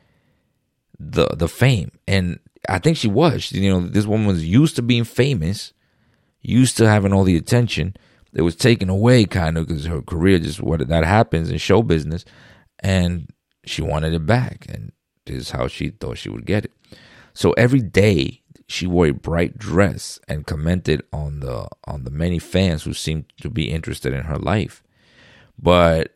the 1.00 1.28
the 1.28 1.48
fame, 1.48 1.92
and 2.08 2.40
I 2.68 2.80
think 2.80 2.98
she 2.98 3.08
was. 3.08 3.52
You 3.52 3.72
know, 3.72 3.88
this 3.88 4.06
woman 4.06 4.28
was 4.28 4.46
used 4.46 4.76
to 4.76 4.82
being 4.82 5.04
famous, 5.04 5.74
used 6.42 6.78
to 6.78 6.88
having 6.88 7.14
all 7.14 7.24
the 7.24 7.38
attention. 7.38 7.96
It 8.34 8.44
was 8.44 8.56
taken 8.56 8.90
away, 8.90 9.26
kind 9.26 9.58
of, 9.58 9.68
because 9.68 9.86
her 9.86 10.04
career 10.04 10.38
just 10.38 10.62
what 10.62 10.88
that 10.88 11.04
happens 11.04 11.50
in 11.50 11.58
show 11.58 11.82
business, 11.82 12.26
and 12.80 13.28
she 13.66 13.82
wanted 13.82 14.14
it 14.14 14.26
back, 14.26 14.68
and 14.70 14.92
is 15.30 15.52
how 15.52 15.68
she 15.68 15.90
thought 15.90 16.18
she 16.18 16.30
would 16.30 16.46
get 16.46 16.66
it. 16.66 16.72
So 17.34 17.52
every 17.54 17.82
day 17.82 18.42
she 18.68 18.86
wore 18.86 19.08
a 19.08 19.14
bright 19.14 19.58
dress 19.58 20.20
and 20.28 20.46
commented 20.46 21.04
on 21.12 21.40
the 21.40 21.68
on 21.86 22.04
the 22.04 22.12
many 22.12 22.40
fans 22.40 22.84
who 22.84 22.94
seemed 22.94 23.26
to 23.42 23.50
be 23.50 23.72
interested 23.72 24.14
in 24.14 24.26
her 24.26 24.38
life. 24.38 24.84
But 25.58 26.16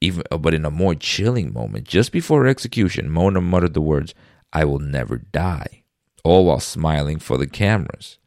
even 0.00 0.24
but 0.38 0.54
in 0.54 0.64
a 0.64 0.70
more 0.70 0.94
chilling 0.94 1.52
moment, 1.52 1.84
just 1.86 2.12
before 2.12 2.42
her 2.42 2.48
execution, 2.48 3.10
Mona 3.10 3.40
muttered 3.40 3.74
the 3.74 3.80
words, 3.80 4.14
I 4.52 4.64
will 4.64 4.80
never 4.80 5.16
die, 5.18 5.84
all 6.24 6.46
while 6.46 6.60
smiling 6.60 7.18
for 7.18 7.38
the 7.38 7.46
cameras. 7.46 8.18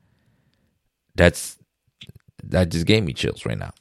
That's 1.14 1.58
that 2.44 2.70
just 2.70 2.86
gave 2.86 3.04
me 3.04 3.14
chills 3.14 3.46
right 3.46 3.58
now. 3.58 3.74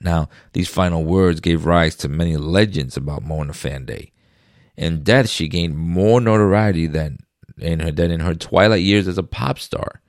Now, 0.00 0.28
these 0.52 0.68
final 0.68 1.04
words 1.04 1.40
gave 1.40 1.66
rise 1.66 1.96
to 1.96 2.08
many 2.08 2.36
legends 2.36 2.96
about 2.96 3.22
Mona 3.22 3.52
Fandey. 3.52 4.12
In 4.76 5.02
death, 5.02 5.28
she 5.28 5.48
gained 5.48 5.76
more 5.76 6.20
notoriety 6.20 6.86
than 6.86 7.18
in 7.58 7.80
her 7.80 7.90
than 7.90 8.10
in 8.10 8.20
her 8.20 8.34
twilight 8.34 8.82
years 8.82 9.08
as 9.08 9.18
a 9.18 9.22
pop 9.22 9.58
star. 9.58 10.02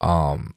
Um, 0.00 0.54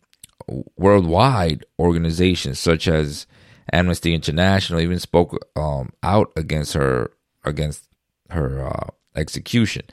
worldwide 0.77 1.65
organizations 1.79 2.59
such 2.59 2.87
as 2.87 3.25
Amnesty 3.71 4.13
International 4.13 4.79
even 4.79 4.99
spoke 4.99 5.37
um, 5.55 5.91
out 6.03 6.31
against 6.35 6.73
her 6.73 7.11
against 7.43 7.87
her 8.29 8.67
uh, 8.67 8.87
execution. 9.15 9.83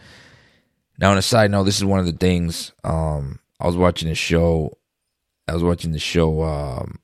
Now, 0.98 1.12
on 1.12 1.18
a 1.18 1.22
side 1.22 1.50
note, 1.50 1.64
this 1.64 1.78
is 1.78 1.84
one 1.84 2.00
of 2.00 2.06
the 2.06 2.12
things 2.12 2.72
um, 2.84 3.38
I 3.60 3.66
was 3.66 3.76
watching 3.76 4.10
a 4.10 4.14
show. 4.14 4.76
I 5.46 5.54
was 5.54 5.62
watching 5.62 5.92
the 5.92 5.98
show. 5.98 6.42
Um, 6.42 6.98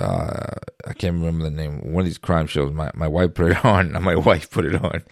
uh, 0.00 0.54
I 0.86 0.92
can't 0.94 1.14
remember 1.14 1.44
the 1.44 1.50
name. 1.50 1.92
One 1.92 2.00
of 2.00 2.06
these 2.06 2.18
crime 2.18 2.46
shows. 2.46 2.72
My 2.72 2.90
my 2.94 3.08
wife 3.08 3.34
put 3.34 3.52
it 3.52 3.64
on. 3.64 3.92
My 4.02 4.16
wife 4.16 4.50
put 4.50 4.64
it 4.64 4.82
on, 4.82 5.02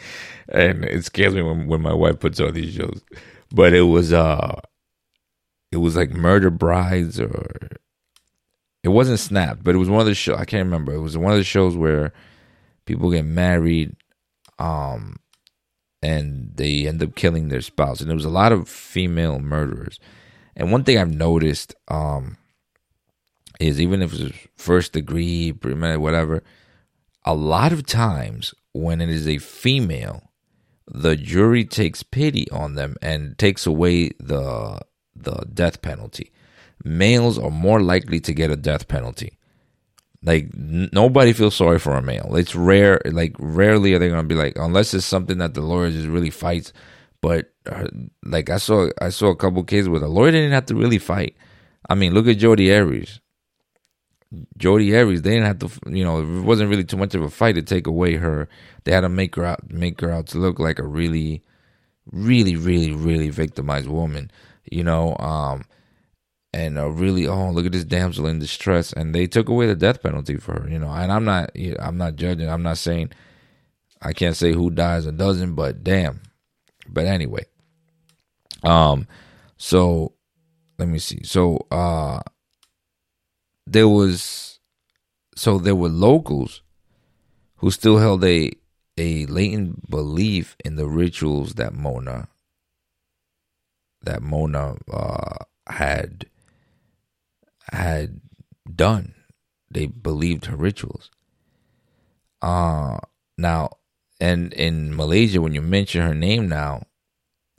and 0.49 0.85
it 0.85 1.05
scares 1.05 1.35
me 1.35 1.43
when 1.43 1.67
when 1.67 1.83
my 1.83 1.93
wife 1.93 2.21
puts 2.21 2.41
on 2.41 2.55
these 2.55 2.75
shows. 2.75 3.03
But 3.53 3.75
it 3.75 3.83
was 3.83 4.13
uh, 4.13 4.61
it 5.73 5.79
was 5.79 5.97
like 5.97 6.11
Murder 6.11 6.51
Brides 6.51 7.21
or 7.21 7.69
it 8.83 8.89
wasn't 8.89 9.21
Snapped, 9.21 9.63
but 9.63 9.75
it 9.75 9.79
was 9.79 9.91
one 9.91 10.01
of 10.01 10.07
the 10.07 10.15
shows. 10.15 10.39
I 10.39 10.45
can't 10.45 10.65
remember. 10.65 10.95
It 10.95 11.01
was 11.01 11.17
one 11.17 11.33
of 11.33 11.39
the 11.39 11.45
shows 11.45 11.77
where 11.77 12.13
people 12.87 13.11
get 13.11 13.25
married, 13.25 13.95
um, 14.59 15.17
and 16.03 16.53
they 16.55 16.87
end 16.87 17.03
up 17.03 17.15
killing 17.15 17.49
their 17.49 17.61
spouse. 17.61 18.01
And 18.01 18.09
there 18.09 18.17
was 18.17 18.25
a 18.25 18.31
lot 18.31 18.53
of 18.53 18.69
female 18.69 19.39
murderers. 19.39 20.01
And 20.57 20.73
one 20.73 20.85
thing 20.85 20.99
I've 20.99 21.15
noticed, 21.15 21.75
um, 21.89 22.37
is 23.61 23.81
even 23.81 24.03
if 24.03 24.13
it's 24.15 24.37
first 24.57 24.93
degree, 24.95 25.53
premeditated, 25.53 26.03
whatever, 26.03 26.43
a 27.25 27.35
lot 27.35 27.73
of 27.73 27.87
times 27.87 28.55
when 28.73 29.01
it 29.01 29.09
is 29.09 29.29
a 29.29 29.39
female, 29.39 30.31
the 30.87 31.17
jury 31.17 31.65
takes 31.65 32.03
pity 32.03 32.51
on 32.51 32.75
them 32.75 32.97
and 33.03 33.39
takes 33.39 33.67
away 33.67 34.11
the 34.19 34.81
the 35.15 35.45
death 35.53 35.83
penalty 35.83 36.33
males 36.85 37.39
are 37.39 37.51
more 37.51 37.81
likely 37.81 38.21
to 38.21 38.33
get 38.33 38.51
a 38.51 38.57
death 38.57 38.89
penalty. 38.89 39.39
Like 40.23 40.51
n- 40.55 40.91
nobody 40.93 41.33
feels 41.33 41.55
sorry 41.55 41.79
for 41.79 41.95
a 41.95 42.03
male. 42.03 42.37
It's 42.37 42.55
rare. 42.55 43.01
Like 43.05 43.35
rarely 43.39 43.95
are 43.95 43.99
they 43.99 44.09
gonna 44.09 44.23
be 44.23 44.35
like, 44.35 44.57
unless 44.57 44.95
it's 44.95 45.07
something 45.07 45.39
that 45.39 45.55
the 45.55 45.61
lawyer 45.63 45.91
just 45.91 46.09
really 46.09 46.31
fights. 46.31 46.73
But 47.21 47.53
uh, 47.67 47.87
like 48.25 48.51
I 48.51 48.57
saw, 48.59 48.89
I 49.01 49.11
saw 49.11 49.29
a 49.29 49.37
couple 49.37 49.63
cases 49.65 49.89
where 49.89 50.01
the 50.01 50.09
lawyer 50.09 50.31
didn't 50.31 50.53
have 50.53 50.67
to 50.67 50.75
really 50.75 50.99
fight. 50.99 51.37
I 51.89 51.95
mean, 51.95 52.15
look 52.15 52.27
at 52.27 52.39
Jodi 52.39 52.73
Arias. 52.75 53.21
Jodi 54.57 54.97
Arias, 54.97 55.23
they 55.23 55.31
didn't 55.31 55.47
have 55.47 55.59
to, 55.59 55.91
you 55.91 56.05
know, 56.05 56.21
it 56.21 56.43
wasn't 56.43 56.71
really 56.71 56.85
too 56.85 56.97
much 56.97 57.15
of 57.15 57.23
a 57.23 57.31
fight 57.31 57.57
to 57.57 57.63
take 57.63 57.87
away 57.87 58.15
her. 58.15 58.49
They 58.85 58.93
had 58.93 59.01
to 59.01 59.09
make 59.09 59.35
her 59.37 59.45
out, 59.45 59.71
make 59.71 60.01
her 60.01 60.11
out 60.11 60.27
to 60.29 60.39
look 60.39 60.59
like 60.59 60.79
a 60.79 60.87
really, 60.87 61.43
really, 62.13 62.57
really, 62.57 62.93
really 62.93 63.31
victimized 63.31 63.89
woman. 63.89 64.31
You 64.71 64.85
know, 64.85 65.17
um, 65.17 65.65
and 66.53 66.79
uh, 66.79 66.91
really, 66.91 67.27
oh, 67.27 67.51
look 67.51 67.67
at 67.67 67.73
this 67.73 67.85
damsel 67.85 68.27
in 68.27 68.39
distress, 68.39 68.93
and 68.93 69.15
they 69.15 69.27
took 69.27 69.49
away 69.49 69.67
the 69.67 69.75
death 69.75 70.03
penalty 70.03 70.37
for 70.37 70.61
her, 70.61 70.69
you 70.69 70.79
know. 70.79 70.91
And 70.91 71.11
I'm 71.11 71.25
not, 71.25 71.51
I'm 71.81 71.97
not 71.97 72.17
judging. 72.17 72.49
I'm 72.49 72.63
not 72.63 72.79
saying 72.79 73.11
I 74.03 74.13
can't 74.13 74.37
say 74.37 74.53
who 74.53 74.71
dies 74.71 75.07
or 75.07 75.13
doesn't, 75.13 75.55
but 75.55 75.83
damn. 75.83 76.21
But 76.89 77.07
anyway, 77.07 77.47
um, 78.63 79.07
so 79.57 80.15
let 80.79 80.89
me 80.89 80.99
see. 80.99 81.23
So 81.25 81.67
uh, 81.71 82.21
there 83.71 83.89
was, 83.89 84.59
so 85.37 85.59
there 85.59 85.77
were 85.77 85.89
locals 85.89 86.63
who 87.57 87.71
still 87.71 87.99
held 87.99 88.25
a 88.25 88.53
a 88.97 89.25
latent 89.27 89.89
belief 89.89 90.57
in 90.65 90.77
the 90.77 90.89
rituals 90.89 91.55
that 91.55 91.73
Mona 91.73 92.29
that 94.03 94.23
Mona 94.23 94.77
uh, 94.93 95.37
had 95.67 96.27
had 97.71 98.21
done. 98.75 99.15
They 99.71 99.87
believed 99.87 100.47
her 100.47 100.57
rituals. 100.57 101.11
Uh 102.43 102.99
now 103.39 103.71
and 104.21 104.53
in 104.55 104.97
Malaysia 104.97 105.41
when 105.41 105.55
you 105.55 105.63
mention 105.63 106.03
her 106.03 106.15
name 106.15 106.49
now, 106.49 106.83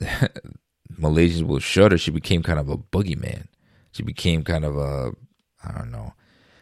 Malaysians 1.00 1.46
will 1.46 1.58
shudder. 1.58 1.96
She 1.96 2.10
became 2.10 2.42
kind 2.42 2.58
of 2.58 2.68
a 2.68 2.76
boogeyman. 2.76 3.46
She 3.92 4.02
became 4.02 4.44
kind 4.44 4.64
of 4.64 4.76
a 4.76 5.12
I 5.64 5.72
don't 5.72 5.90
know. 5.90 6.14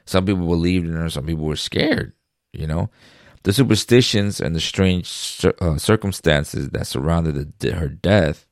Some 0.05 0.27
people 0.27 0.47
believed 0.47 0.87
in 0.87 0.95
her, 0.95 1.11
some 1.11 1.27
people 1.27 1.45
were 1.45 1.57
scared, 1.57 2.13
you 2.53 2.67
know. 2.67 2.91
The 3.43 3.53
superstitions 3.53 4.41
and 4.41 4.55
the 4.55 4.61
strange 4.61 5.45
uh, 5.61 5.79
circumstances 5.79 6.71
that 6.71 6.87
surrounded 6.87 7.59
the, 7.59 7.75
her 7.75 7.89
death 7.89 8.47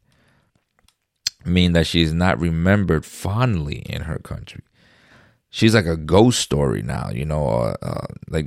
mean 1.44 1.72
that 1.72 1.86
she 1.86 2.02
is 2.02 2.12
not 2.12 2.40
remembered 2.40 3.04
fondly 3.04 3.78
in 3.86 4.02
her 4.02 4.18
country 4.18 4.62
she's 5.50 5.74
like 5.74 5.86
a 5.86 5.96
ghost 5.96 6.40
story 6.40 6.82
now. 6.82 7.10
You 7.10 7.24
know, 7.24 7.48
uh, 7.48 7.76
uh, 7.82 8.06
like 8.28 8.46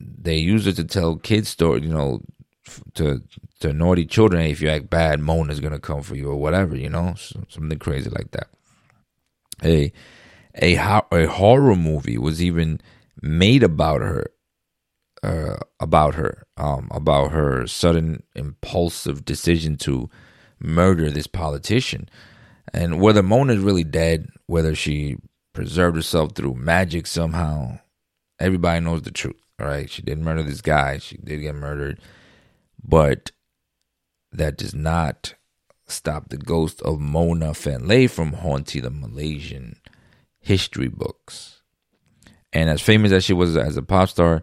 they 0.00 0.36
use 0.36 0.66
her 0.66 0.72
to 0.72 0.84
tell 0.84 1.16
kids 1.16 1.48
stories. 1.48 1.84
You 1.84 1.92
know, 1.92 2.20
to 2.94 3.22
to 3.60 3.72
naughty 3.72 4.06
children, 4.06 4.46
if 4.46 4.60
you 4.60 4.68
act 4.68 4.90
bad, 4.90 5.20
Mona's 5.20 5.60
gonna 5.60 5.78
come 5.78 6.02
for 6.02 6.16
you 6.16 6.28
or 6.28 6.36
whatever, 6.36 6.76
you 6.76 6.88
know, 6.88 7.14
so, 7.16 7.44
something 7.48 7.78
crazy 7.78 8.10
like 8.10 8.30
that. 8.32 8.48
A 10.54 10.74
a 10.76 11.02
a 11.12 11.26
horror 11.26 11.76
movie 11.76 12.18
was 12.18 12.42
even 12.42 12.80
made 13.22 13.62
about 13.62 14.00
her, 14.00 14.26
uh, 15.22 15.56
about 15.78 16.14
her, 16.14 16.46
um, 16.56 16.88
about 16.90 17.32
her 17.32 17.66
sudden 17.66 18.22
impulsive 18.34 19.24
decision 19.24 19.76
to 19.78 20.10
murder 20.58 21.10
this 21.10 21.26
politician, 21.26 22.08
and 22.72 23.00
whether 23.00 23.22
Mona 23.22 23.54
is 23.54 23.60
really 23.60 23.84
dead, 23.84 24.28
whether 24.46 24.74
she 24.74 25.16
preserved 25.52 25.96
herself 25.96 26.32
through 26.34 26.54
magic 26.54 27.06
somehow, 27.06 27.78
everybody 28.38 28.80
knows 28.80 29.02
the 29.02 29.10
truth. 29.10 29.36
All 29.60 29.66
right, 29.66 29.90
she 29.90 30.02
didn't 30.02 30.24
murder 30.24 30.42
this 30.42 30.62
guy; 30.62 30.98
she 30.98 31.16
did 31.18 31.40
get 31.40 31.54
murdered, 31.54 32.00
but 32.82 33.30
that 34.32 34.56
does 34.56 34.74
not 34.74 35.34
stop 35.86 36.28
the 36.28 36.38
ghost 36.38 36.80
of 36.82 37.00
Mona 37.00 37.50
Fandey 37.50 38.08
from 38.08 38.32
haunting 38.32 38.82
the 38.82 38.90
Malaysian 38.90 39.76
history 40.40 40.88
books. 40.88 41.62
And 42.52 42.68
as 42.68 42.80
famous 42.80 43.12
as 43.12 43.24
she 43.24 43.32
was 43.32 43.56
as 43.56 43.76
a 43.76 43.82
pop 43.82 44.08
star, 44.08 44.42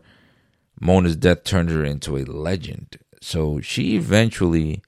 Mona's 0.80 1.16
death 1.16 1.44
turned 1.44 1.70
her 1.70 1.84
into 1.84 2.18
a 2.18 2.24
legend. 2.24 2.98
So 3.22 3.60
she 3.62 3.96
eventually 3.96 4.82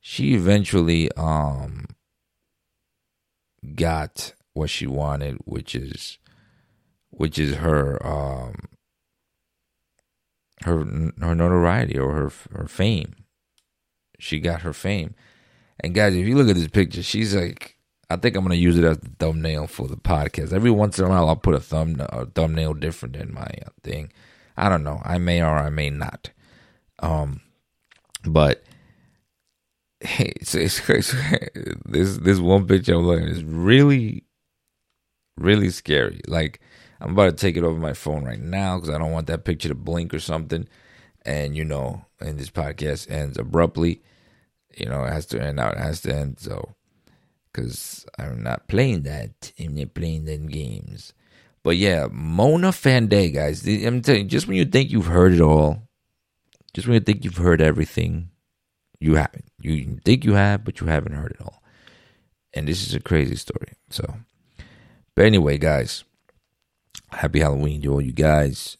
she 0.00 0.34
eventually 0.34 1.10
um 1.12 1.86
got 3.74 4.32
what 4.54 4.70
she 4.70 4.86
wanted, 4.86 5.38
which 5.44 5.74
is 5.74 6.18
which 7.10 7.38
is 7.38 7.56
her 7.56 8.04
um 8.06 8.54
her 10.64 10.78
her 10.78 11.34
notoriety 11.34 11.98
or 11.98 12.14
her 12.14 12.32
her 12.52 12.68
fame 12.68 13.14
she 14.18 14.40
got 14.40 14.62
her 14.62 14.72
fame. 14.72 15.14
And 15.80 15.94
guys, 15.94 16.14
if 16.14 16.26
you 16.26 16.36
look 16.36 16.48
at 16.48 16.56
this 16.56 16.68
picture, 16.68 17.02
she's 17.02 17.34
like, 17.34 17.77
I 18.10 18.16
think 18.16 18.36
I'm 18.36 18.42
gonna 18.42 18.54
use 18.54 18.78
it 18.78 18.84
as 18.84 18.98
the 18.98 19.10
thumbnail 19.18 19.66
for 19.66 19.86
the 19.86 19.96
podcast. 19.96 20.52
Every 20.52 20.70
once 20.70 20.98
in 20.98 21.04
a 21.04 21.08
while, 21.08 21.28
I'll 21.28 21.36
put 21.36 21.54
a 21.54 21.60
thumb 21.60 21.96
a 22.00 22.26
thumbnail 22.26 22.74
different 22.74 23.16
than 23.16 23.34
my 23.34 23.46
uh, 23.66 23.70
thing. 23.82 24.12
I 24.56 24.68
don't 24.68 24.84
know. 24.84 25.00
I 25.04 25.18
may 25.18 25.42
or 25.42 25.56
I 25.58 25.70
may 25.70 25.90
not. 25.90 26.30
Um, 27.00 27.40
but 28.24 28.64
hey, 30.00 30.32
it's, 30.36 30.54
it's, 30.54 30.88
it's 30.88 31.14
this 31.84 32.16
this 32.18 32.38
one 32.38 32.66
picture 32.66 32.94
I'm 32.94 33.06
looking 33.06 33.26
at 33.26 33.32
is 33.32 33.44
really, 33.44 34.24
really 35.36 35.70
scary. 35.70 36.20
Like 36.26 36.60
I'm 37.00 37.12
about 37.12 37.26
to 37.26 37.32
take 37.32 37.56
it 37.56 37.64
over 37.64 37.78
my 37.78 37.92
phone 37.92 38.24
right 38.24 38.40
now 38.40 38.76
because 38.76 38.94
I 38.94 38.98
don't 38.98 39.12
want 39.12 39.26
that 39.28 39.44
picture 39.44 39.68
to 39.68 39.74
blink 39.74 40.14
or 40.14 40.20
something. 40.20 40.66
And 41.26 41.56
you 41.56 41.64
know, 41.64 42.06
and 42.20 42.38
this 42.38 42.50
podcast 42.50 43.10
ends 43.10 43.38
abruptly 43.38 44.02
you 44.78 44.86
know, 44.86 45.04
it 45.04 45.12
has 45.12 45.26
to 45.26 45.42
end 45.42 45.58
out, 45.58 45.74
it 45.74 45.80
has 45.80 46.00
to 46.02 46.14
end. 46.14 46.38
So, 46.38 46.74
because 47.52 48.06
I'm 48.18 48.42
not 48.42 48.68
playing 48.68 49.02
that, 49.02 49.52
I'm 49.58 49.74
not 49.74 49.94
playing 49.94 50.24
them 50.24 50.48
games. 50.48 51.12
But 51.62 51.76
yeah, 51.76 52.06
Mona 52.10 52.68
Fandey, 52.68 53.32
guys. 53.34 53.66
I'm 53.66 54.00
telling 54.00 54.22
you, 54.22 54.28
just 54.28 54.46
when 54.46 54.56
you 54.56 54.64
think 54.64 54.90
you've 54.90 55.06
heard 55.06 55.34
it 55.34 55.40
all, 55.40 55.82
just 56.72 56.86
when 56.86 56.94
you 56.94 57.00
think 57.00 57.24
you've 57.24 57.36
heard 57.36 57.60
everything, 57.60 58.30
you 59.00 59.16
haven't. 59.16 59.46
You 59.60 59.98
think 60.04 60.24
you 60.24 60.34
have, 60.34 60.64
but 60.64 60.80
you 60.80 60.86
haven't 60.86 61.12
heard 61.14 61.32
it 61.32 61.42
all. 61.42 61.62
And 62.54 62.66
this 62.66 62.86
is 62.86 62.94
a 62.94 63.00
crazy 63.00 63.36
story. 63.36 63.74
So, 63.90 64.14
but 65.14 65.24
anyway, 65.24 65.58
guys, 65.58 66.04
happy 67.10 67.40
Halloween 67.40 67.82
to 67.82 67.92
all 67.92 68.00
you 68.00 68.12
guys, 68.12 68.76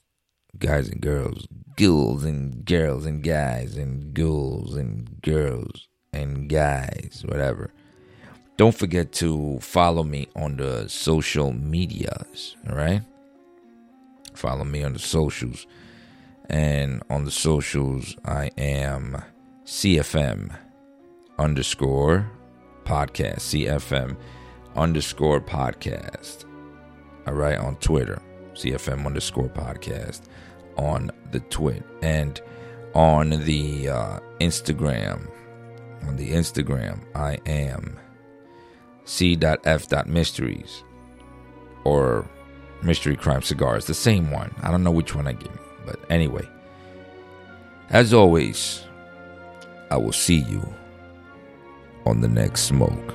guys 0.58 0.88
and 0.88 1.00
girls, 1.00 1.46
girls 1.76 2.24
and 2.24 2.64
girls 2.64 3.06
and 3.06 3.22
guys 3.22 3.76
and 3.76 4.14
girls 4.14 4.76
and 4.76 5.20
girls 5.22 5.88
and 6.12 6.48
guys, 6.48 7.24
whatever. 7.26 7.72
Don't 8.58 8.74
forget 8.74 9.12
to 9.12 9.58
follow 9.60 10.02
me 10.02 10.28
on 10.36 10.56
the 10.56 10.88
social 10.88 11.52
medias, 11.52 12.56
all 12.68 12.76
right? 12.76 13.02
Follow 14.34 14.64
me 14.64 14.82
on 14.82 14.92
the 14.92 14.98
socials. 14.98 15.66
And 16.50 17.02
on 17.08 17.24
the 17.24 17.30
socials, 17.30 18.16
I 18.24 18.50
am 18.58 19.22
CFM 19.64 20.56
underscore 21.38 22.30
podcast, 22.84 23.40
CFM 23.40 24.16
underscore 24.74 25.40
podcast. 25.40 26.44
All 27.26 27.34
right, 27.34 27.58
on 27.58 27.76
Twitter, 27.76 28.20
CFM 28.54 29.06
underscore 29.06 29.50
podcast 29.50 30.22
on 30.76 31.10
the 31.30 31.40
twit 31.40 31.84
and 32.02 32.40
on 32.94 33.30
the 33.30 33.88
uh, 33.88 34.18
Instagram 34.40 35.28
on 36.06 36.16
the 36.16 36.30
Instagram, 36.30 37.00
I 37.14 37.38
am 37.46 37.98
c.f.mysteries 39.08 40.84
or 41.84 42.28
Mystery 42.82 43.16
Crime 43.16 43.42
Cigars, 43.42 43.86
the 43.86 43.94
same 43.94 44.30
one. 44.30 44.54
I 44.62 44.70
don't 44.70 44.84
know 44.84 44.90
which 44.90 45.14
one 45.14 45.26
I 45.26 45.32
give 45.32 45.50
you, 45.50 45.60
but 45.86 45.98
anyway. 46.10 46.46
As 47.88 48.12
always, 48.12 48.84
I 49.90 49.96
will 49.96 50.12
see 50.12 50.36
you 50.40 50.62
on 52.04 52.20
the 52.20 52.28
next 52.28 52.62
smoke. 52.62 53.14